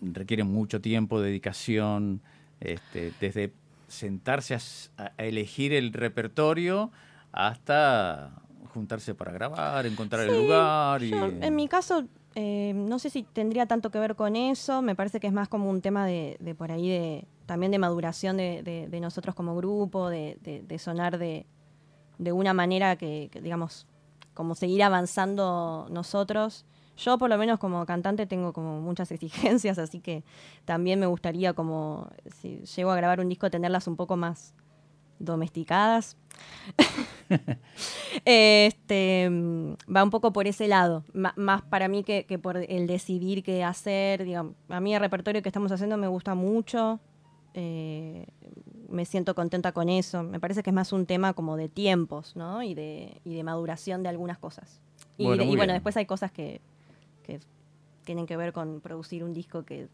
requiere 0.02 0.44
mucho 0.44 0.80
tiempo, 0.80 1.20
dedicación, 1.22 2.22
este, 2.60 3.13
desde 3.20 3.54
sentarse 3.88 4.56
a, 4.98 5.12
elegir 5.18 5.74
el 5.74 5.94
repertorio 5.94 6.91
hasta 7.32 8.32
juntarse 8.74 9.13
para 9.15 9.32
grabar, 9.32 9.86
encontrar 9.86 10.28
el 10.28 10.36
lugar. 10.36 11.04
Y, 11.04 11.12
Yo, 11.12 11.26
en 11.28 11.56
mi 11.56 11.68
caso, 11.68 12.06
eh, 12.36 12.74
no 12.76 13.00
sé 13.00 13.10
si 13.10 13.24
tendría 13.24 13.65
tanto 13.65 13.89
que 13.91 14.00
ver 14.00 14.15
con 14.15 14.36
eso. 14.36 14.82
Me 14.82 14.96
parece 14.96 15.20
que 15.20 15.28
es 15.28 15.34
más 15.34 15.48
como 15.48 15.70
un 15.70 15.82
tema 15.82 16.06
de, 16.06 16.38
de 16.39 16.56
por 16.56 16.72
ahí, 16.72 16.89
de 16.89 17.28
también 17.46 17.72
de 17.72 17.78
maduración 17.80 18.38
de, 18.38 18.63
de- 18.63 18.88
de 18.88 19.00
nosotros 19.00 19.36
como 19.36 19.56
grupo, 19.56 20.10
de, 20.10 20.38
de- 20.41 20.62
de 20.63 20.80
sonar 20.80 21.18
de, 21.18 21.46
de 22.18 22.32
una 22.32 22.54
manera 22.54 22.96
que, 22.96 23.30
que, 23.32 23.39
digamos, 23.41 23.86
como 24.34 24.56
seguir 24.56 24.84
avanzando 24.84 25.88
nosotros. 25.91 26.65
Yo, 26.98 27.18
por 27.18 27.30
lo 27.30 27.38
menos, 27.38 27.60
como 27.60 27.86
cantante, 27.86 28.26
tengo 28.26 28.54
como 28.54 28.80
muchas 28.82 29.12
exigencias, 29.12 29.78
así 29.78 30.00
que 30.00 30.24
también 30.66 31.00
me 31.00 31.06
gustaría, 31.08 31.54
como 31.54 32.10
si 32.40 32.58
llego 32.76 32.92
a 32.92 32.96
grabar 32.96 33.20
un 33.20 33.30
disco, 33.30 33.50
tenerlas 33.50 33.88
un 33.88 33.96
poco 33.96 34.16
más 34.18 34.54
domesticadas. 35.20 36.18
este 38.26 39.30
va 39.94 40.04
un 40.04 40.10
poco 40.10 40.32
por 40.34 40.48
ese 40.48 40.68
lado, 40.68 41.04
más 41.14 41.62
para 41.64 41.88
mí 41.88 42.04
que, 42.04 42.26
que 42.26 42.40
por 42.40 42.58
el 42.58 42.88
decidir 42.88 43.44
qué 43.44 43.64
hacer. 43.64 44.24
Digamos, 44.24 44.54
a 44.70 44.80
mí 44.80 44.94
el 44.94 45.00
repertorio 45.00 45.42
que 45.42 45.50
estamos 45.50 45.72
haciendo 45.72 45.98
me 45.98 46.08
gusta 46.08 46.36
mucho, 46.36 47.00
eh, 47.54 48.26
me 48.90 49.06
siento 49.06 49.36
contenta 49.36 49.72
con 49.72 49.90
eso. 49.90 50.24
Me 50.24 50.40
parece 50.40 50.64
que 50.64 50.70
es 50.70 50.74
más 50.74 50.92
un 50.94 51.06
tema 51.06 51.34
como 51.34 51.58
de 51.58 51.70
tiempos, 51.70 52.36
¿no? 52.36 52.64
Y 52.64 52.74
de, 52.74 53.22
y 53.24 53.34
de 53.36 53.44
maduración 53.44 54.04
de 54.04 54.10
algunas 54.10 54.38
cosas. 54.38 54.82
Y, 55.18 55.26
Bueno, 55.26 55.38
de- 55.40 55.44
y 55.44 55.48
muy 55.48 55.58
bueno, 55.58 55.72
bien. 55.72 55.78
después 55.78 55.96
hay 55.98 56.06
cosas 56.06 56.32
que, 56.32 56.62
que 57.26 57.40
tienen 58.04 58.26
que 58.26 58.38
ver 58.38 58.54
con 58.54 58.82
producir 58.82 59.24
un 59.24 59.34
disco 59.34 59.66
que 59.66 59.88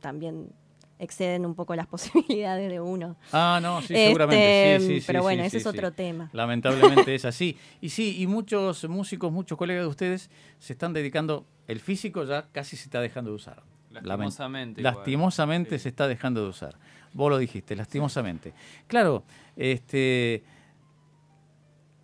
también 0.00 0.50
exceden 0.98 1.46
un 1.46 1.54
poco 1.54 1.76
las 1.76 1.86
posibilidades 1.94 2.70
de 2.70 2.80
uno. 2.80 3.16
Ah, 3.32 3.60
no, 3.62 3.80
sí, 3.80 3.94
Este, 3.94 4.06
seguramente. 4.06 4.80
Sí, 4.80 4.86
sí, 4.86 5.00
sí, 5.00 5.06
pero 5.06 5.22
bueno, 5.22 5.42
sí, 5.42 5.46
ese 5.46 5.50
sí, 5.50 5.56
es 5.58 5.62
sí. 5.62 5.68
otro 5.68 5.92
tema. 5.92 6.30
Lamentablemente 6.32 7.14
es 7.14 7.24
así. 7.24 7.56
Y 7.80 7.90
sí, 7.90 8.20
y 8.20 8.26
muchos 8.26 8.88
músicos, 8.88 9.30
muchos 9.30 9.56
colegas 9.58 9.84
de 9.84 9.88
ustedes 9.88 10.30
se 10.58 10.72
están 10.72 10.92
dedicando, 10.92 11.46
el 11.66 11.80
físico 11.80 12.24
ya 12.24 12.48
casi 12.50 12.76
se 12.76 12.84
está 12.84 13.00
dejando 13.00 13.30
de 13.30 13.36
usar. 13.36 13.62
Lastimosamente. 13.90 14.80
igual. 14.80 14.94
Lastimosamente 14.94 15.78
se 15.78 15.88
está 15.88 16.08
dejando 16.08 16.42
de 16.42 16.48
usar. 16.48 16.76
Vos 17.12 17.30
lo 17.30 17.38
dijiste, 17.38 17.74
lastimosamente. 17.74 18.52
Claro, 18.86 19.24
este 19.56 20.42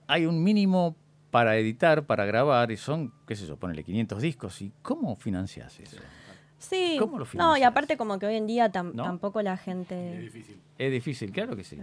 hay 0.06 0.26
un 0.26 0.42
mínimo 0.42 0.96
para 1.34 1.56
editar, 1.56 2.06
para 2.06 2.24
grabar, 2.26 2.70
y 2.70 2.76
son, 2.76 3.12
qué 3.26 3.34
sé 3.34 3.44
yo, 3.44 3.56
ponele 3.56 3.82
500 3.82 4.22
discos. 4.22 4.62
¿Y 4.62 4.72
cómo 4.82 5.16
financias 5.16 5.80
eso? 5.80 5.96
Sí, 6.58 6.94
¿Cómo 6.96 7.18
lo 7.18 7.24
no, 7.24 7.26
y 7.26 7.30
financias? 7.32 7.68
aparte 7.72 7.96
como 7.96 8.20
que 8.20 8.26
hoy 8.26 8.36
en 8.36 8.46
día 8.46 8.70
tam- 8.70 8.92
¿No? 8.94 9.02
tampoco 9.02 9.42
la 9.42 9.54
Es 9.54 9.60
gente... 9.62 10.16
difícil. 10.20 10.60
Es 10.78 10.92
difícil, 10.92 11.32
claro 11.32 11.56
que 11.56 11.64
sí. 11.64 11.76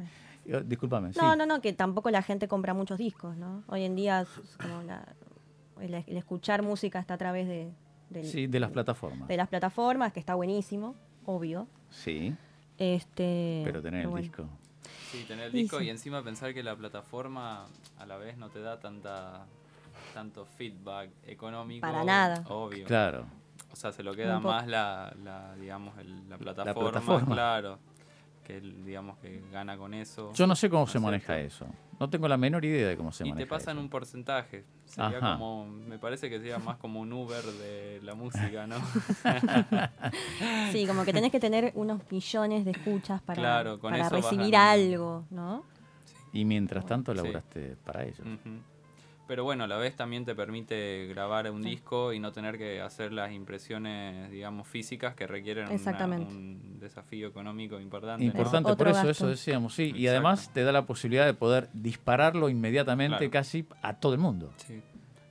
Yo- 0.46 0.62
Discúlpame. 0.62 1.10
No, 1.18 1.34
sí. 1.34 1.38
no, 1.38 1.46
no, 1.46 1.60
que 1.60 1.74
tampoco 1.74 2.10
la 2.12 2.22
gente 2.22 2.48
compra 2.48 2.74
muchos 2.74 2.98
discos, 2.98 3.36
¿no? 3.36 3.66
Hoy 3.68 3.84
en 3.84 3.98
día 3.98 4.22
es 4.22 4.30
como 4.56 4.84
la- 4.84 5.04
el, 5.82 5.96
el 5.96 6.16
escuchar 6.16 6.62
música 6.64 7.00
está 7.02 7.16
a 7.16 7.18
través 7.18 7.46
de, 7.50 7.74
del- 8.10 8.24
Sí, 8.26 8.48
de 8.48 8.58
las 8.62 8.72
plataformas. 8.72 9.28
de 9.28 9.36
las 9.36 9.50
plataformas, 9.50 10.14
que 10.14 10.22
está 10.22 10.34
buenísimo, 10.36 10.96
obvio. 11.26 11.68
Sí, 11.90 12.34
Este, 12.78 13.64
pero 13.66 13.82
tener 13.82 14.04
el 14.04 14.08
bueno. 14.08 14.22
disco. 14.24 14.48
Sí, 15.12 15.24
tener 15.28 15.48
el 15.48 15.56
Y 15.56 15.64
disco 15.64 15.80
sí. 15.80 15.86
y 15.86 15.90
encima 15.90 16.24
pensar 16.24 16.54
que 16.54 16.64
la 16.64 16.76
plataforma 16.76 17.68
a 18.00 18.06
la 18.06 18.18
vez 18.18 18.38
no 18.38 18.50
te 18.50 18.62
da 18.62 18.80
tanta 18.80 19.46
tanto 20.14 20.46
feedback 20.46 21.10
económico. 21.28 21.82
Para 21.82 22.04
nada. 22.04 22.44
Obvio. 22.50 22.86
Claro. 22.86 23.26
O 23.72 23.76
sea, 23.76 23.92
se 23.92 24.04
lo 24.04 24.14
queda 24.16 24.40
más 24.40 24.68
la, 24.68 25.14
la 25.24 25.56
digamos, 25.56 25.98
el- 26.00 26.28
la 26.30 26.38
plataforma, 26.38 26.92
plataforma. 26.92 27.34
claro. 27.36 27.80
Que 28.44 28.60
digamos, 28.60 29.18
que 29.20 29.42
gana 29.52 29.78
con 29.78 29.94
eso. 29.94 30.32
Yo 30.34 30.48
no 30.48 30.56
sé 30.56 30.70
cómo 30.70 30.82
¿no 30.86 30.88
se 30.88 31.00
maneja 31.00 31.36
cierto? 31.36 31.48
eso. 31.66 31.68
No 32.00 32.10
tengo 32.10 32.28
la 32.28 32.38
menor 32.38 32.66
idea 32.66 32.88
de 32.88 32.98
cómo 32.98 33.12
se 33.12 33.26
Y 33.26 33.30
maneja 33.30 33.46
te 33.46 33.50
pasan 33.50 33.78
eso. 33.78 33.84
un 33.84 33.90
porcentaje. 33.90 34.66
Sería 34.86 35.18
Ajá. 35.20 35.34
como, 35.34 35.66
me 35.68 36.00
parece 36.00 36.30
que 36.30 36.38
sería 36.40 36.58
más 36.58 36.78
como 36.78 37.00
un 37.02 37.14
Uber 37.14 37.44
de 37.44 37.91
la 38.02 38.16
música, 38.16 38.68
¿no? 38.68 38.76
Sí, 40.72 40.86
como 40.88 41.04
que 41.06 41.14
tenés 41.14 41.32
que 41.32 41.40
tener 41.40 41.72
unos 41.76 42.02
millones 42.12 42.66
de 42.66 42.72
escuchas 42.72 43.22
para, 43.22 43.40
Claro, 43.42 43.80
con 43.80 43.92
para 43.92 44.10
recibir 44.10 44.56
algo, 44.56 45.26
¿no? 45.30 45.64
Y 46.34 46.46
mientras 46.46 46.86
tanto 46.86 47.12
Sí. 47.12 47.18
laburaste 47.18 47.76
para 47.86 48.04
ellos. 48.04 48.22
Pero 49.28 49.46
bueno, 49.46 49.64
a 49.64 49.68
la 49.68 49.78
vez 49.78 49.96
también 49.96 50.26
te 50.26 50.36
permite 50.36 51.08
grabar 51.08 51.50
un 51.52 51.62
disco 51.62 52.12
y 52.12 52.20
no 52.20 52.34
tener 52.34 52.58
que 52.58 52.82
hacer 52.82 53.14
las 53.14 53.32
impresiones, 53.32 54.30
digamos, 54.30 54.68
físicas 54.68 55.16
que 55.16 55.26
requieren 55.26 55.68
una- 55.70 56.06
un 56.18 56.80
desafío 56.80 57.28
económico 57.30 57.80
importante. 57.80 58.26
¿no? 58.26 58.32
Importante, 58.32 58.76
por 58.76 58.88
eso, 58.90 58.96
gasto. 58.98 59.10
eso 59.12 59.28
decíamos, 59.28 59.74
sí. 59.74 59.94
Y 59.96 60.08
además 60.08 60.52
te 60.54 60.64
da 60.64 60.74
la 60.74 60.86
posibilidad 60.86 61.26
de 61.26 61.34
poder 61.34 61.70
dispararlo 61.74 62.50
inmediatamente 62.50 63.18
Claro. 63.18 63.32
casi 63.32 63.66
a 63.82 63.94
todo 63.94 64.14
el 64.14 64.20
mundo. 64.20 64.52
Sí. 64.58 64.82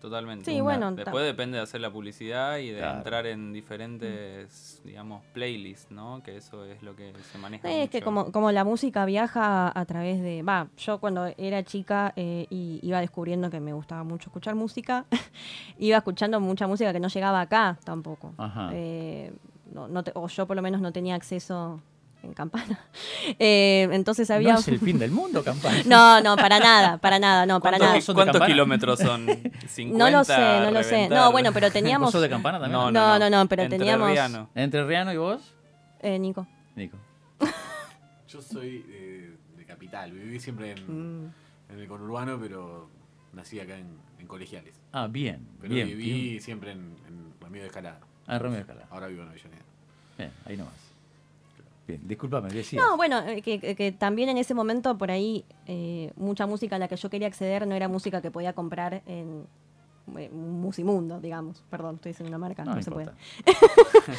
Totalmente. 0.01 0.47
Sí, 0.47 0.57
Una- 0.61 0.63
bueno, 0.65 0.93
Después 0.93 1.25
depende 1.27 1.59
de 1.59 1.63
hacer 1.63 1.81
la 1.81 1.91
publicidad 1.93 2.57
y 2.59 2.71
de 2.71 2.79
Claro. 2.79 2.97
entrar 2.99 3.27
en 3.27 3.53
diferentes, 3.53 4.81
digamos, 4.85 5.23
playlists, 5.33 5.91
¿no? 5.91 6.23
Que 6.23 6.37
eso 6.37 6.65
es 6.65 6.83
lo 6.83 6.97
que 6.97 7.13
se 7.33 7.39
maneja. 7.39 7.69
Sí, 7.69 7.75
es 7.75 7.91
que 7.91 8.01
como, 8.03 8.33
como 8.33 8.51
la 8.53 8.65
música 8.65 9.05
viaja 9.05 9.71
a 9.79 9.85
través 9.85 10.21
de... 10.23 10.43
Va, 10.43 10.69
yo 10.79 10.99
cuando 11.01 11.27
era 11.37 11.63
chica 11.65 12.13
eh, 12.17 12.47
y 12.51 12.81
iba 12.83 13.01
descubriendo 13.01 13.51
que 13.51 13.61
me 13.61 13.73
gustaba 13.73 14.03
mucho 14.05 14.31
escuchar 14.31 14.55
música, 14.55 15.05
iba 15.79 15.97
escuchando 15.99 16.41
mucha 16.41 16.67
música 16.67 16.93
que 16.93 17.01
no 17.01 17.09
llegaba 17.09 17.41
acá 17.43 17.79
tampoco. 17.85 18.33
Ajá. 18.39 18.71
Eh, 18.73 19.33
no, 19.73 19.87
no 19.87 20.03
te- 20.03 20.13
o 20.15 20.27
yo 20.29 20.47
por 20.47 20.57
lo 20.57 20.63
menos 20.63 20.81
no 20.81 20.93
tenía 20.93 21.15
acceso 21.15 21.81
en 22.23 22.35
Campana. 22.35 22.79
Eh, 23.39 23.89
entonces 23.93 24.31
había... 24.31 24.55
No 24.55 24.59
es 24.59 24.69
el 24.69 24.79
fin 24.81 24.99
del 24.99 25.11
mundo, 25.11 25.43
campana. 25.45 25.83
No, 25.87 26.21
no, 26.21 26.37
para 26.37 26.59
nada, 26.59 26.99
para 26.99 27.19
nada, 27.19 27.47
no, 27.47 27.61
para 27.61 27.79
¿Cuántos, 27.79 27.89
nada. 27.89 27.99
ki- 27.99 28.03
¿Son 28.05 28.17
de 28.17 28.23
cuántos 28.25 28.47
kilómetros 28.47 28.99
son? 29.09 29.27
50 29.69 29.99
No 29.99 30.11
lo 30.11 30.25
sé, 30.25 30.61
no 30.61 30.71
lo 30.71 30.83
sé. 30.83 31.09
No, 31.09 31.31
bueno, 31.33 31.53
pero 31.53 31.67
¿Vos 31.67 31.73
teníamos... 31.73 32.13
sos 32.13 32.23
de 32.23 32.29
campana 32.29 32.59
también? 32.59 32.73
No, 32.81 32.91
No, 32.91 33.19
no, 33.19 33.31
no, 33.31 33.49
pero 33.49 33.69
teníamos- 33.69 34.09
Entrerriano. 34.09 34.51
¿Entre 34.55 34.85
Riano 34.85 35.13
y 35.13 35.17
vos? 35.17 35.55
Eh, 36.01 36.19
Nico. 36.19 36.47
Nico. 36.77 36.97
Yo 38.29 38.41
soy 38.41 38.85
eh, 38.89 39.37
de 39.57 39.65
capital, 39.67 40.13
viví 40.13 40.39
siempre 40.41 40.73
en, 40.73 41.25
Mm. 41.27 41.33
en 41.73 41.79
el 41.79 41.87
conurbano, 41.89 42.39
pero 42.41 42.89
nací 43.33 43.59
acá 43.61 43.77
en, 43.77 43.97
en 44.19 44.27
colegiales. 44.27 44.75
Ah, 44.93 45.07
bien. 45.09 45.47
Pero 45.61 45.75
bien. 45.75 45.87
viví 45.89 46.29
bien. 46.31 46.43
siempre 46.43 46.73
en, 46.73 46.97
en 47.09 47.33
Ramiro 47.41 47.63
de 47.63 47.69
Escalada. 47.69 48.01
Ah, 48.27 48.39
Romeo 48.39 48.57
de 48.57 48.61
Escalada. 48.63 48.87
Ahora 48.91 49.07
vivo 49.09 49.23
en 49.23 49.29
Avellaneda. 49.29 49.63
Bien, 50.19 50.33
ahí 50.47 50.57
nomás. 50.57 50.75
Bien, 51.91 52.09
discúlpame, 52.09 52.49
decías. 52.51 52.85
No, 52.85 52.97
bueno, 52.97 53.21
eh, 53.27 53.43
que, 53.43 53.93
también 53.93 54.29
en 54.29 54.39
ese 54.39 54.55
momento 54.55 54.97
por 54.97 55.11
ahí 55.11 55.45
eh, 55.67 56.13
mucha 56.17 56.47
música 56.47 56.77
a 56.77 56.79
la 56.79 56.89
que 56.89 56.97
yo 56.97 57.11
quería 57.11 57.27
acceder 57.27 57.67
no 57.67 57.75
era 57.75 57.89
música 57.89 58.23
que 58.23 58.31
podía 58.31 58.53
comprar 58.53 59.03
en 59.07 59.47
eh, 60.17 60.31
Musimundo, 60.31 61.21
digamos. 61.21 61.63
Perdón, 61.71 61.97
estoy 61.97 62.13
diciendo 62.13 62.29
una 62.29 62.39
marca, 62.39 62.65
no, 62.65 62.75
no, 62.75 62.83
se 62.83 62.91
importa. 62.91 63.13
puede. 63.45 64.19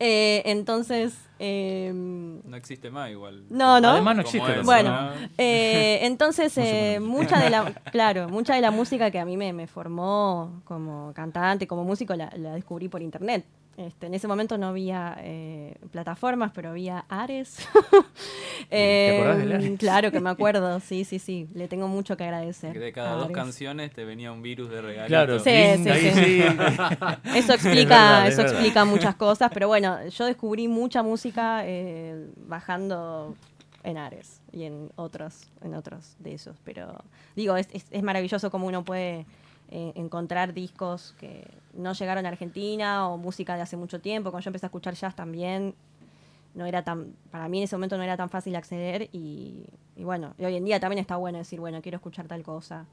Eh, 0.00 0.42
entonces, 0.46 1.16
eh, 1.38 1.92
No 1.94 2.56
existe 2.56 2.90
más 2.90 3.08
igual. 3.10 3.44
No, 3.48 3.80
¿no? 3.80 3.90
Además 3.90 4.16
no 4.16 4.22
existe. 4.22 4.62
Bueno, 4.64 4.90
¿no? 4.90 5.10
eh, 5.38 6.00
entonces 6.02 6.52
eh, 6.58 6.98
mucha 7.00 7.38
de 7.38 7.50
la, 7.50 7.72
claro, 7.92 8.28
mucha 8.28 8.56
de 8.56 8.60
la 8.60 8.72
música 8.72 9.10
que 9.12 9.20
a 9.20 9.24
mí 9.24 9.36
me, 9.36 9.52
me 9.52 9.68
formó 9.68 10.60
como 10.64 11.12
cantante, 11.14 11.68
como 11.68 11.84
músico, 11.84 12.14
la, 12.16 12.30
la 12.36 12.54
descubrí 12.54 12.88
por 12.88 13.00
internet. 13.00 13.46
Este, 13.76 14.06
en 14.06 14.14
ese 14.14 14.26
momento 14.26 14.56
no 14.56 14.68
había 14.68 15.18
eh, 15.20 15.76
plataformas, 15.90 16.50
pero 16.54 16.70
había 16.70 17.04
Ares. 17.10 17.58
¿Te 18.70 19.16
acordás 19.16 19.38
del 19.38 19.52
Eh, 19.52 19.54
Ares? 19.56 19.78
Claro 19.78 20.10
que 20.10 20.20
me 20.20 20.30
acuerdo, 20.30 20.80
sí, 20.80 21.04
sí, 21.04 21.18
sí. 21.18 21.46
Le 21.54 21.68
tengo 21.68 21.86
mucho 21.88 22.16
que 22.16 22.24
agradecer. 22.24 22.72
Que 22.72 22.78
de 22.78 22.92
cada 22.92 23.12
dos 23.16 23.24
Ares. 23.26 23.36
canciones 23.36 23.92
te 23.92 24.04
venía 24.04 24.32
un 24.32 24.42
virus 24.42 24.70
de 24.70 24.80
regalito. 24.80 25.08
Claro, 25.08 25.38
Sí, 25.40 25.50
sí, 25.76 25.90
sí. 25.92 26.10
sí. 26.10 26.42
Eso 27.34 27.52
Es 27.52 27.64
explica, 27.64 27.88
verdad, 27.90 28.26
es 28.28 28.32
eso 28.32 28.42
verdad. 28.42 28.54
explica 28.54 28.84
muchas 28.86 29.14
cosas, 29.16 29.50
pero 29.52 29.68
bueno, 29.68 30.06
yo 30.08 30.24
descubrí 30.26 30.68
mucha 30.68 31.02
música 31.02 31.60
eh, 31.64 32.28
bajando 32.46 33.34
en 33.84 33.98
Ares 33.98 34.40
y 34.52 34.64
en 34.64 34.90
otros, 34.96 35.48
en 35.62 35.74
otros 35.74 36.16
de 36.18 36.32
esos. 36.34 36.56
Pero 36.64 36.96
digo, 37.36 37.56
es, 37.56 37.68
es- 37.72 37.86
es 37.90 38.02
maravilloso 38.02 38.50
cómo 38.50 38.66
uno 38.66 38.84
puede 38.84 39.26
eh, 39.70 39.92
encontrar 39.96 40.54
discos 40.54 41.14
que 41.18 41.46
no 41.74 41.92
llegaron 41.92 42.24
a 42.26 42.28
Argentina 42.28 43.08
o 43.08 43.16
música 43.18 43.56
de 43.56 43.62
hace 43.62 43.76
mucho 43.76 44.00
tiempo. 44.00 44.30
Cuando 44.30 44.44
yo 44.44 44.48
empecé 44.50 44.66
a 44.66 44.68
escuchar 44.68 44.94
jazz 44.94 45.14
también, 45.14 45.74
no 46.54 46.66
era 46.66 46.82
tan, 46.82 47.14
para 47.30 47.48
mí 47.48 47.58
en 47.58 47.64
ese 47.64 47.76
momento 47.76 47.96
no 47.96 48.02
era 48.02 48.16
tan 48.16 48.30
fácil 48.30 48.56
acceder 48.56 49.08
y, 49.12 49.66
y 49.96 50.04
bueno, 50.04 50.34
y 50.38 50.44
hoy 50.44 50.56
en 50.56 50.64
día 50.64 50.80
también 50.80 51.00
está 51.00 51.16
bueno 51.16 51.38
decir, 51.38 51.60
bueno, 51.60 51.82
quiero 51.82 51.96
escuchar 51.96 52.26
tal 52.26 52.42
cosa. 52.42 52.86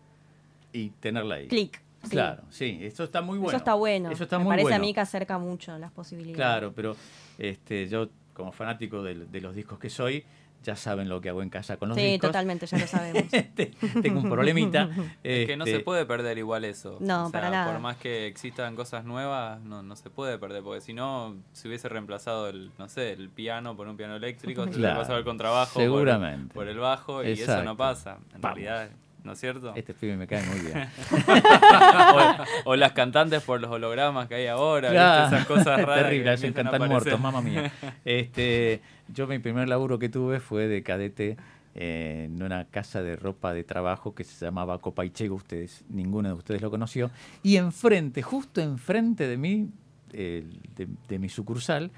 Y 0.71 0.89
tenerla 0.89 1.35
ahí. 1.35 1.47
Clic. 1.47 1.81
sí. 2.03 2.09
Claro, 2.09 2.43
sí, 2.49 2.79
eso 2.81 3.03
está 3.03 3.21
muy 3.21 3.37
bueno. 3.37 3.51
Eso 3.51 3.57
está 3.57 3.75
bueno. 3.75 4.11
Eso 4.11 4.23
está 4.23 4.37
Me 4.37 4.45
muy 4.45 4.51
parece 4.51 4.63
bueno. 4.63 4.75
a 4.75 4.79
mí 4.79 4.93
que 4.93 4.99
acerca 4.99 5.37
mucho 5.37 5.77
las 5.77 5.91
posibilidades. 5.91 6.35
Claro, 6.35 6.73
pero 6.73 6.95
este, 7.37 7.87
yo 7.87 8.09
como 8.33 8.51
fanático 8.51 9.03
de, 9.03 9.13
de 9.27 9.41
los 9.41 9.55
discos 9.55 9.77
que 9.79 9.89
soy, 9.89 10.25
ya 10.63 10.75
saben 10.75 11.09
lo 11.09 11.21
que 11.21 11.29
hago 11.29 11.41
en 11.43 11.49
casa 11.49 11.77
con 11.77 11.89
los 11.89 11.97
Sí, 11.97 12.03
discos. 12.05 12.29
totalmente, 12.29 12.65
ya 12.65 12.77
lo 12.77 12.87
sabemos. 12.87 13.23
Te- 13.55 13.71
Tengo 14.01 14.21
un 14.21 14.29
problemita. 14.29 14.89
Es 15.23 15.45
que 15.47 15.57
no 15.57 15.65
este, 15.65 15.77
se 15.77 15.83
puede 15.83 16.05
perder 16.05 16.37
igual 16.37 16.65
eso. 16.65 16.97
No, 17.01 17.25
O 17.25 17.29
sea, 17.29 17.39
para 17.41 17.49
nada. 17.51 17.71
Por 17.71 17.81
más 17.81 17.97
que 17.97 18.27
existan 18.27 18.75
cosas 18.75 19.05
nuevas, 19.05 19.61
no, 19.61 19.83
no 19.83 19.95
se 19.95 20.09
puede 20.09 20.37
perder, 20.37 20.63
porque 20.63 20.81
si 20.81 20.93
no, 20.93 21.35
si 21.53 21.67
hubiese 21.67 21.89
reemplazado 21.89 22.49
el, 22.49 22.71
no 22.79 22.87
sé, 22.89 23.11
el 23.11 23.29
piano 23.29 23.75
por 23.75 23.87
un 23.87 23.97
piano 23.97 24.15
eléctrico, 24.15 24.61
se 24.63 24.69
hubiese 24.69 24.79
Claro, 24.81 24.99
pasado 25.01 25.17
el 25.19 25.25
contrabajo 25.25 25.73
por- 25.75 25.83
seguramente. 25.83 26.53
Por, 26.53 26.67
el 26.67 26.77
bajo, 26.79 27.23
y 27.23 27.31
eso 27.31 27.63
no 27.63 27.75
pasa, 27.77 28.17
en 28.33 28.41
Vamos. 28.41 28.57
realidad, 28.57 28.89
¿no 29.23 29.31
es 29.33 29.39
cierto? 29.39 29.73
Este 29.75 29.93
pibe 29.93 30.17
me 30.17 30.27
cae 30.27 30.43
muy 30.45 30.59
bien. 30.59 30.87
o, 32.65 32.71
o 32.71 32.75
las 32.75 32.91
cantantes 32.93 33.41
por 33.43 33.59
los 33.61 33.71
hologramas 33.71 34.27
que 34.27 34.35
hay 34.35 34.47
ahora, 34.47 34.89
Claro, 34.91 35.21
¿viste? 35.23 35.35
esas 35.35 35.47
cosas 35.47 35.81
raras. 35.85 36.03
Terrible, 36.09 36.31
aparecer. 36.31 36.87
muertos, 36.89 37.19
mamá 37.19 37.41
mía. 37.41 37.71
Este, 38.05 38.81
yo 39.07 39.27
mi 39.27 39.39
primer 39.39 39.67
laburo 39.69 39.99
que 39.99 40.09
tuve 40.09 40.39
fue 40.39 40.67
de 40.67 40.83
cadete 40.83 41.37
eh, 41.75 42.25
en 42.25 42.41
una 42.43 42.65
casa 42.65 43.01
de 43.01 43.15
ropa 43.15 43.53
de 43.53 43.63
trabajo 43.63 44.13
que 44.13 44.23
se 44.23 44.45
llamaba 44.45 44.79
Copaichego, 44.79 45.35
ustedes, 45.35 45.83
ninguno 45.89 46.29
de 46.29 46.35
ustedes 46.35 46.61
lo 46.61 46.69
conoció, 46.69 47.09
y 47.41 47.55
enfrente, 47.57 48.21
justo 48.21 48.61
enfrente 48.61 49.27
de 49.27 49.37
mí, 49.37 49.69
eh, 50.11 50.45
de, 50.75 50.87
de 51.07 51.19
mi 51.19 51.29
sucursal, 51.29 51.91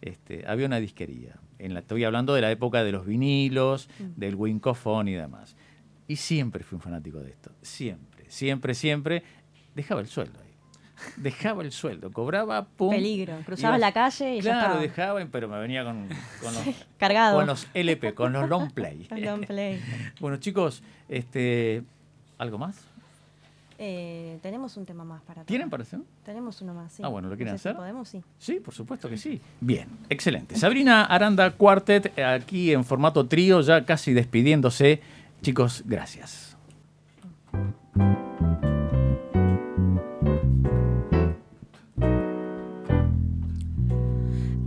este, 0.00 0.44
había 0.48 0.66
una 0.66 0.80
disquería. 0.80 1.36
En 1.58 1.74
la, 1.74 1.80
estoy 1.80 2.04
hablando 2.04 2.34
de 2.34 2.40
la 2.40 2.50
época 2.50 2.82
de 2.82 2.90
los 2.90 3.04
vinilos, 3.06 3.88
del 4.16 4.34
Wincofon 4.34 5.08
y 5.08 5.12
demás. 5.14 5.56
Y 6.10 6.16
siempre 6.16 6.64
fui 6.64 6.74
un 6.74 6.82
fanático 6.82 7.18
de 7.20 7.30
esto. 7.30 7.52
Siempre, 7.62 8.24
siempre, 8.28 8.74
siempre. 8.74 9.22
Dejaba 9.76 10.00
el 10.00 10.08
sueldo 10.08 10.40
ahí. 10.40 10.48
Dejaba 11.16 11.62
el 11.62 11.70
sueldo. 11.70 12.10
Cobraba, 12.12 12.64
pum. 12.66 12.90
Peligro. 12.90 13.34
Cruzabas 13.46 13.78
Iba- 13.78 13.86
la 13.86 13.92
calle 13.92 14.34
y 14.34 14.40
ya 14.40 14.42
Claro, 14.54 14.60
estaba. 14.64 14.80
dejaba, 14.82 15.26
pero 15.30 15.46
me 15.48 15.60
venía 15.60 15.84
con, 15.84 16.08
con 16.42 16.52
los, 16.52 16.64
Cargado. 16.98 17.36
con 17.38 17.46
los 17.46 17.68
LP, 17.74 18.12
con 18.14 18.32
los 18.32 18.48
long 18.48 18.72
play. 18.72 19.06
Los 19.10 19.20
long 19.20 19.46
play. 19.46 19.80
Bueno, 20.20 20.38
chicos, 20.38 20.82
este, 21.08 21.84
¿algo 22.38 22.58
más? 22.58 22.76
Eh, 23.78 24.38
tenemos 24.42 24.76
un 24.76 24.84
tema 24.84 25.04
más 25.04 25.20
para 25.22 25.36
tocar. 25.36 25.46
¿Tienen 25.46 25.70
para 25.70 25.84
hacer? 25.84 26.00
Tenemos 26.24 26.60
uno 26.60 26.74
más, 26.74 26.92
sí. 26.92 27.02
Ah, 27.04 27.08
bueno, 27.08 27.28
¿lo 27.30 27.36
quieren 27.36 27.54
No 27.54 27.58
sé 27.58 27.62
si 27.62 27.68
hacer? 27.68 27.76
podemos, 27.78 28.08
sí. 28.08 28.20
Sí, 28.38 28.60
por 28.60 28.74
supuesto 28.74 29.08
que 29.08 29.16
sí. 29.16 29.40
Bien, 29.60 29.88
excelente. 30.10 30.56
Sabrina 30.56 31.04
Aranda 31.04 31.50
Quartet, 31.52 32.12
eh, 32.18 32.24
aquí 32.24 32.72
en 32.72 32.84
formato 32.84 33.26
trío, 33.26 33.60
ya 33.62 33.86
casi 33.86 34.12
despidiéndose. 34.12 35.00
Chicos, 35.42 35.82
gracias. 35.86 36.54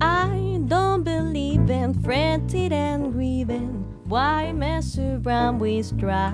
I 0.01 0.59
don't 0.67 1.03
believe 1.03 1.69
in 1.69 1.93
fretting 2.03 2.73
and 2.73 3.13
grieving. 3.13 3.85
Why 4.05 4.51
mess 4.51 4.97
around 4.97 5.59
with 5.59 5.85
strife? 5.85 6.33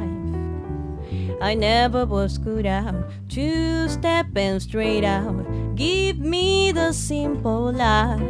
I 1.42 1.54
never 1.56 2.06
was 2.06 2.38
good 2.38 2.66
at 2.66 2.96
two 3.28 3.90
stepping 3.90 4.60
straight 4.62 5.04
out. 5.04 5.76
Give 5.76 6.20
me 6.20 6.72
the 6.72 6.94
simple 6.94 7.74
life. 7.74 8.22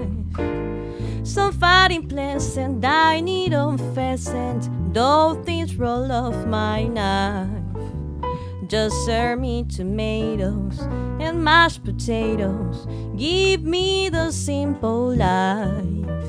Some 1.23 1.53
fighting 1.53 2.07
pleasant, 2.07 2.83
I 2.83 3.19
need 3.19 3.53
unpheasant. 3.53 4.69
Though 4.93 5.39
roll 5.79 6.11
off 6.11 6.35
my 6.45 6.83
knife. 6.87 7.47
Just 8.67 9.05
serve 9.05 9.39
me 9.39 9.63
tomatoes 9.63 10.79
and 11.19 11.43
mashed 11.43 11.85
potatoes. 11.85 12.85
Give 13.15 13.63
me 13.63 14.09
the 14.09 14.31
simple 14.31 15.15
life. 15.15 16.21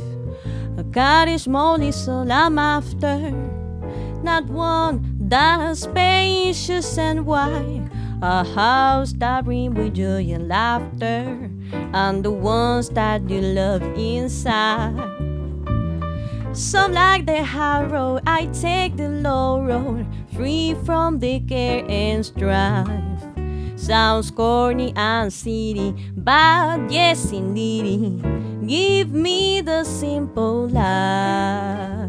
A 0.79 0.85
cottage 0.85 1.49
mold 1.49 1.83
is 1.83 2.09
all 2.09 2.31
I'm 2.31 2.59
after. 2.59 3.33
Not 4.23 4.47
one 4.47 5.17
that's 5.19 5.81
spacious 5.81 6.97
and 6.97 7.27
wide. 7.27 7.91
A 8.23 8.45
house 8.45 9.13
that 9.19 9.45
brings 9.45 9.77
with 9.77 9.95
joy 9.95 10.31
and 10.31 10.49
laughter. 10.49 11.51
And 11.93 12.25
the 12.25 12.31
ones 12.31 12.89
that 12.91 13.29
you 13.29 13.41
love 13.41 13.83
inside. 13.99 15.20
Some 16.53 16.93
like 16.93 17.27
the 17.27 17.45
high 17.45 17.85
road, 17.85 18.23
I 18.27 18.47
take 18.47 18.97
the 18.97 19.09
low 19.09 19.63
road, 19.63 20.07
free 20.35 20.75
from 20.85 21.21
the 21.21 21.41
care 21.41 21.85
and 21.89 22.27
strife. 22.27 23.23
Sounds 23.77 24.31
corny 24.31 24.93
and 24.97 25.33
silly, 25.33 25.95
but 26.17 26.91
yes 26.91 27.33
indeed, 27.33 28.23
give 28.67 29.11
me 29.13 29.61
the 29.61 29.85
simple 29.85 30.67
life. 30.69 32.00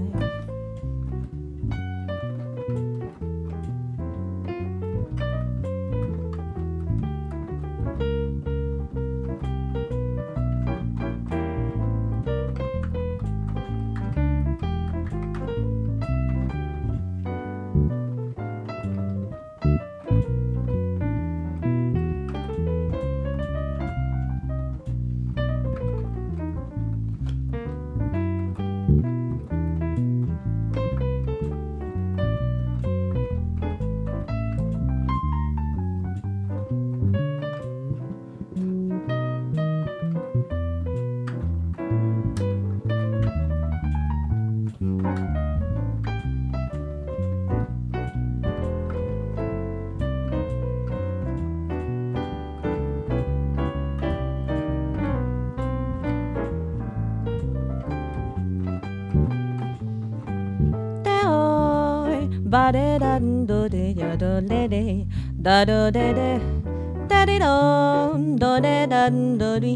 Ba 62.61 62.71
de 62.75 62.87
da 63.01 63.13
do 63.49 63.59
de 63.73 63.83
ya 63.99 64.09
do 64.21 64.31
le 64.49 64.61
de 64.73 64.81
da 65.45 65.55
do 65.69 65.77
de 65.95 66.05
de 66.17 66.29
da 67.11 67.19
de 67.29 67.35
do 67.43 67.53
do 68.41 68.51
de 68.65 68.75
da 68.91 69.01
do 69.41 69.49
di 69.63 69.73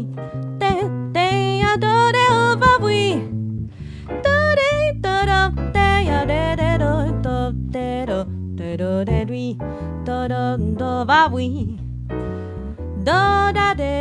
de 0.60 0.70
de 1.16 1.26
ya 1.62 1.72
do 1.84 1.94
de 2.16 2.24
o 2.40 2.44
va 2.62 2.72
oui 2.84 3.00
do 4.26 4.36
de 4.60 4.70
do 5.04 5.14
do 5.30 5.40
de 5.76 5.88
ya 6.10 6.20
de 6.30 6.42
de 6.60 6.70
do 6.82 6.92
do 7.26 7.36
de 7.74 7.88
do 8.10 8.18
de 8.60 8.70
do 8.82 8.92
de 9.10 9.18
lui 9.30 9.48
do 10.06 10.18
do 10.32 10.42
do 10.80 10.90
va 11.10 11.20
oui 11.34 11.50
do 13.08 13.20
da 13.58 13.68
de 13.82 13.94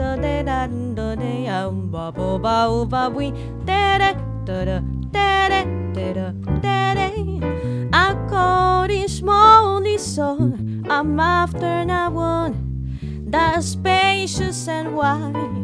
do 0.00 0.08
de 0.24 0.34
da 0.50 0.60
do 0.98 1.08
de 1.22 1.32
ya 1.48 1.60
ba 1.96 2.06
bo 2.16 2.28
ba 2.46 2.56
o 2.76 2.78
va 2.92 3.04
oui 3.16 3.28
de 3.70 3.82
de 4.02 4.10
do 4.46 4.58
do 4.68 4.78
de 5.16 5.28
de 5.52 5.62
de 5.96 6.28
de 6.66 6.69
de 9.20 9.26
According 9.26 9.98
smallly 9.98 9.98
so 9.98 10.36
I'm 10.88 11.20
after 11.20 11.84
now 11.84 12.10
one 12.10 12.54
that's 13.26 13.68
spacious 13.68 14.68
and 14.68 14.96
wide 14.96 15.60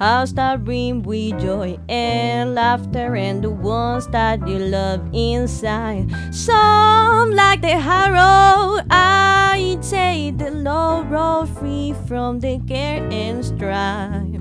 House 0.00 0.32
that 0.32 0.64
bring 0.64 1.02
with 1.02 1.40
joy 1.40 1.78
and 1.88 2.54
laughter 2.54 3.14
and 3.16 3.42
the 3.42 3.50
ones 3.50 4.08
that 4.08 4.46
you 4.46 4.58
love 4.58 5.00
inside. 5.12 6.10
Some 6.32 7.30
like 7.30 7.62
the 7.62 7.76
road, 7.76 8.82
I 8.90 9.78
take 9.80 10.38
the 10.38 10.50
low 10.50 11.04
road 11.04 11.48
free 11.48 11.94
from 12.08 12.40
the 12.40 12.58
care 12.66 13.06
and 13.12 13.44
strife. 13.44 14.33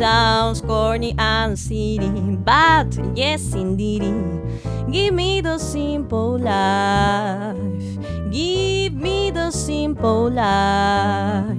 Sounds 0.00 0.62
corny 0.62 1.14
and 1.18 1.58
silly, 1.58 2.08
but 2.36 2.88
yes 3.14 3.52
indeed. 3.52 4.02
Give 4.90 5.12
me 5.12 5.42
the 5.42 5.58
simple 5.58 6.38
life. 6.38 7.54
Give 8.32 8.94
me 8.94 9.30
the 9.30 9.50
simple 9.50 10.30
life. 10.30 11.54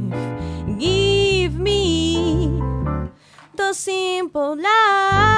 Give 0.79 1.53
me 1.53 2.59
the 3.55 3.73
simple 3.73 4.55
life. 4.57 5.37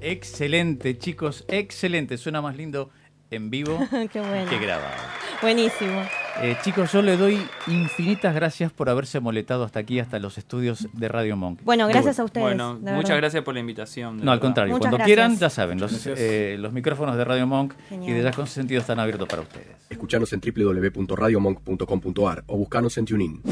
Excelente, 0.00 0.98
chicos, 0.98 1.44
excelente. 1.48 2.18
Suena 2.18 2.42
más 2.42 2.56
lindo 2.56 2.90
en 3.30 3.50
vivo 3.50 3.78
Qué 4.12 4.20
bueno. 4.20 4.50
que 4.50 4.58
grabado. 4.58 4.96
Buenísimo. 5.40 6.02
Eh, 6.40 6.56
chicos, 6.62 6.90
yo 6.92 7.02
le 7.02 7.16
doy 7.16 7.40
infinitas 7.66 8.34
gracias 8.34 8.72
por 8.72 8.88
haberse 8.88 9.20
moletado 9.20 9.64
hasta 9.64 9.80
aquí, 9.80 9.98
hasta 10.00 10.18
los 10.18 10.38
estudios 10.38 10.88
de 10.92 11.08
Radio 11.08 11.36
Monk. 11.36 11.60
Bueno, 11.62 11.86
gracias 11.88 12.18
a 12.18 12.24
ustedes. 12.24 12.46
Bueno, 12.46 12.78
muchas 12.80 13.10
verdad. 13.10 13.16
gracias 13.18 13.44
por 13.44 13.52
la 13.54 13.60
invitación. 13.60 14.24
No, 14.24 14.32
al 14.32 14.40
contrario, 14.40 14.72
Muchas 14.72 14.90
cuando 14.90 14.96
gracias. 14.96 15.06
quieran, 15.14 15.38
ya 15.38 15.50
saben, 15.50 15.78
los, 15.78 16.06
eh, 16.06 16.56
los 16.58 16.72
micrófonos 16.72 17.16
de 17.16 17.24
Radio 17.24 17.46
Monk 17.46 17.74
y 17.90 18.10
de 18.12 18.22
Jazz 18.22 18.34
Consentido 18.34 18.80
están 18.80 18.98
abiertos 18.98 19.28
para 19.28 19.42
ustedes. 19.42 19.66
Escuchanos 19.90 20.32
en 20.32 20.40
www.radiomonk.com.ar 20.40 22.44
o 22.46 22.56
buscanos 22.56 22.96
en 22.98 23.04
TuneIn. 23.04 23.42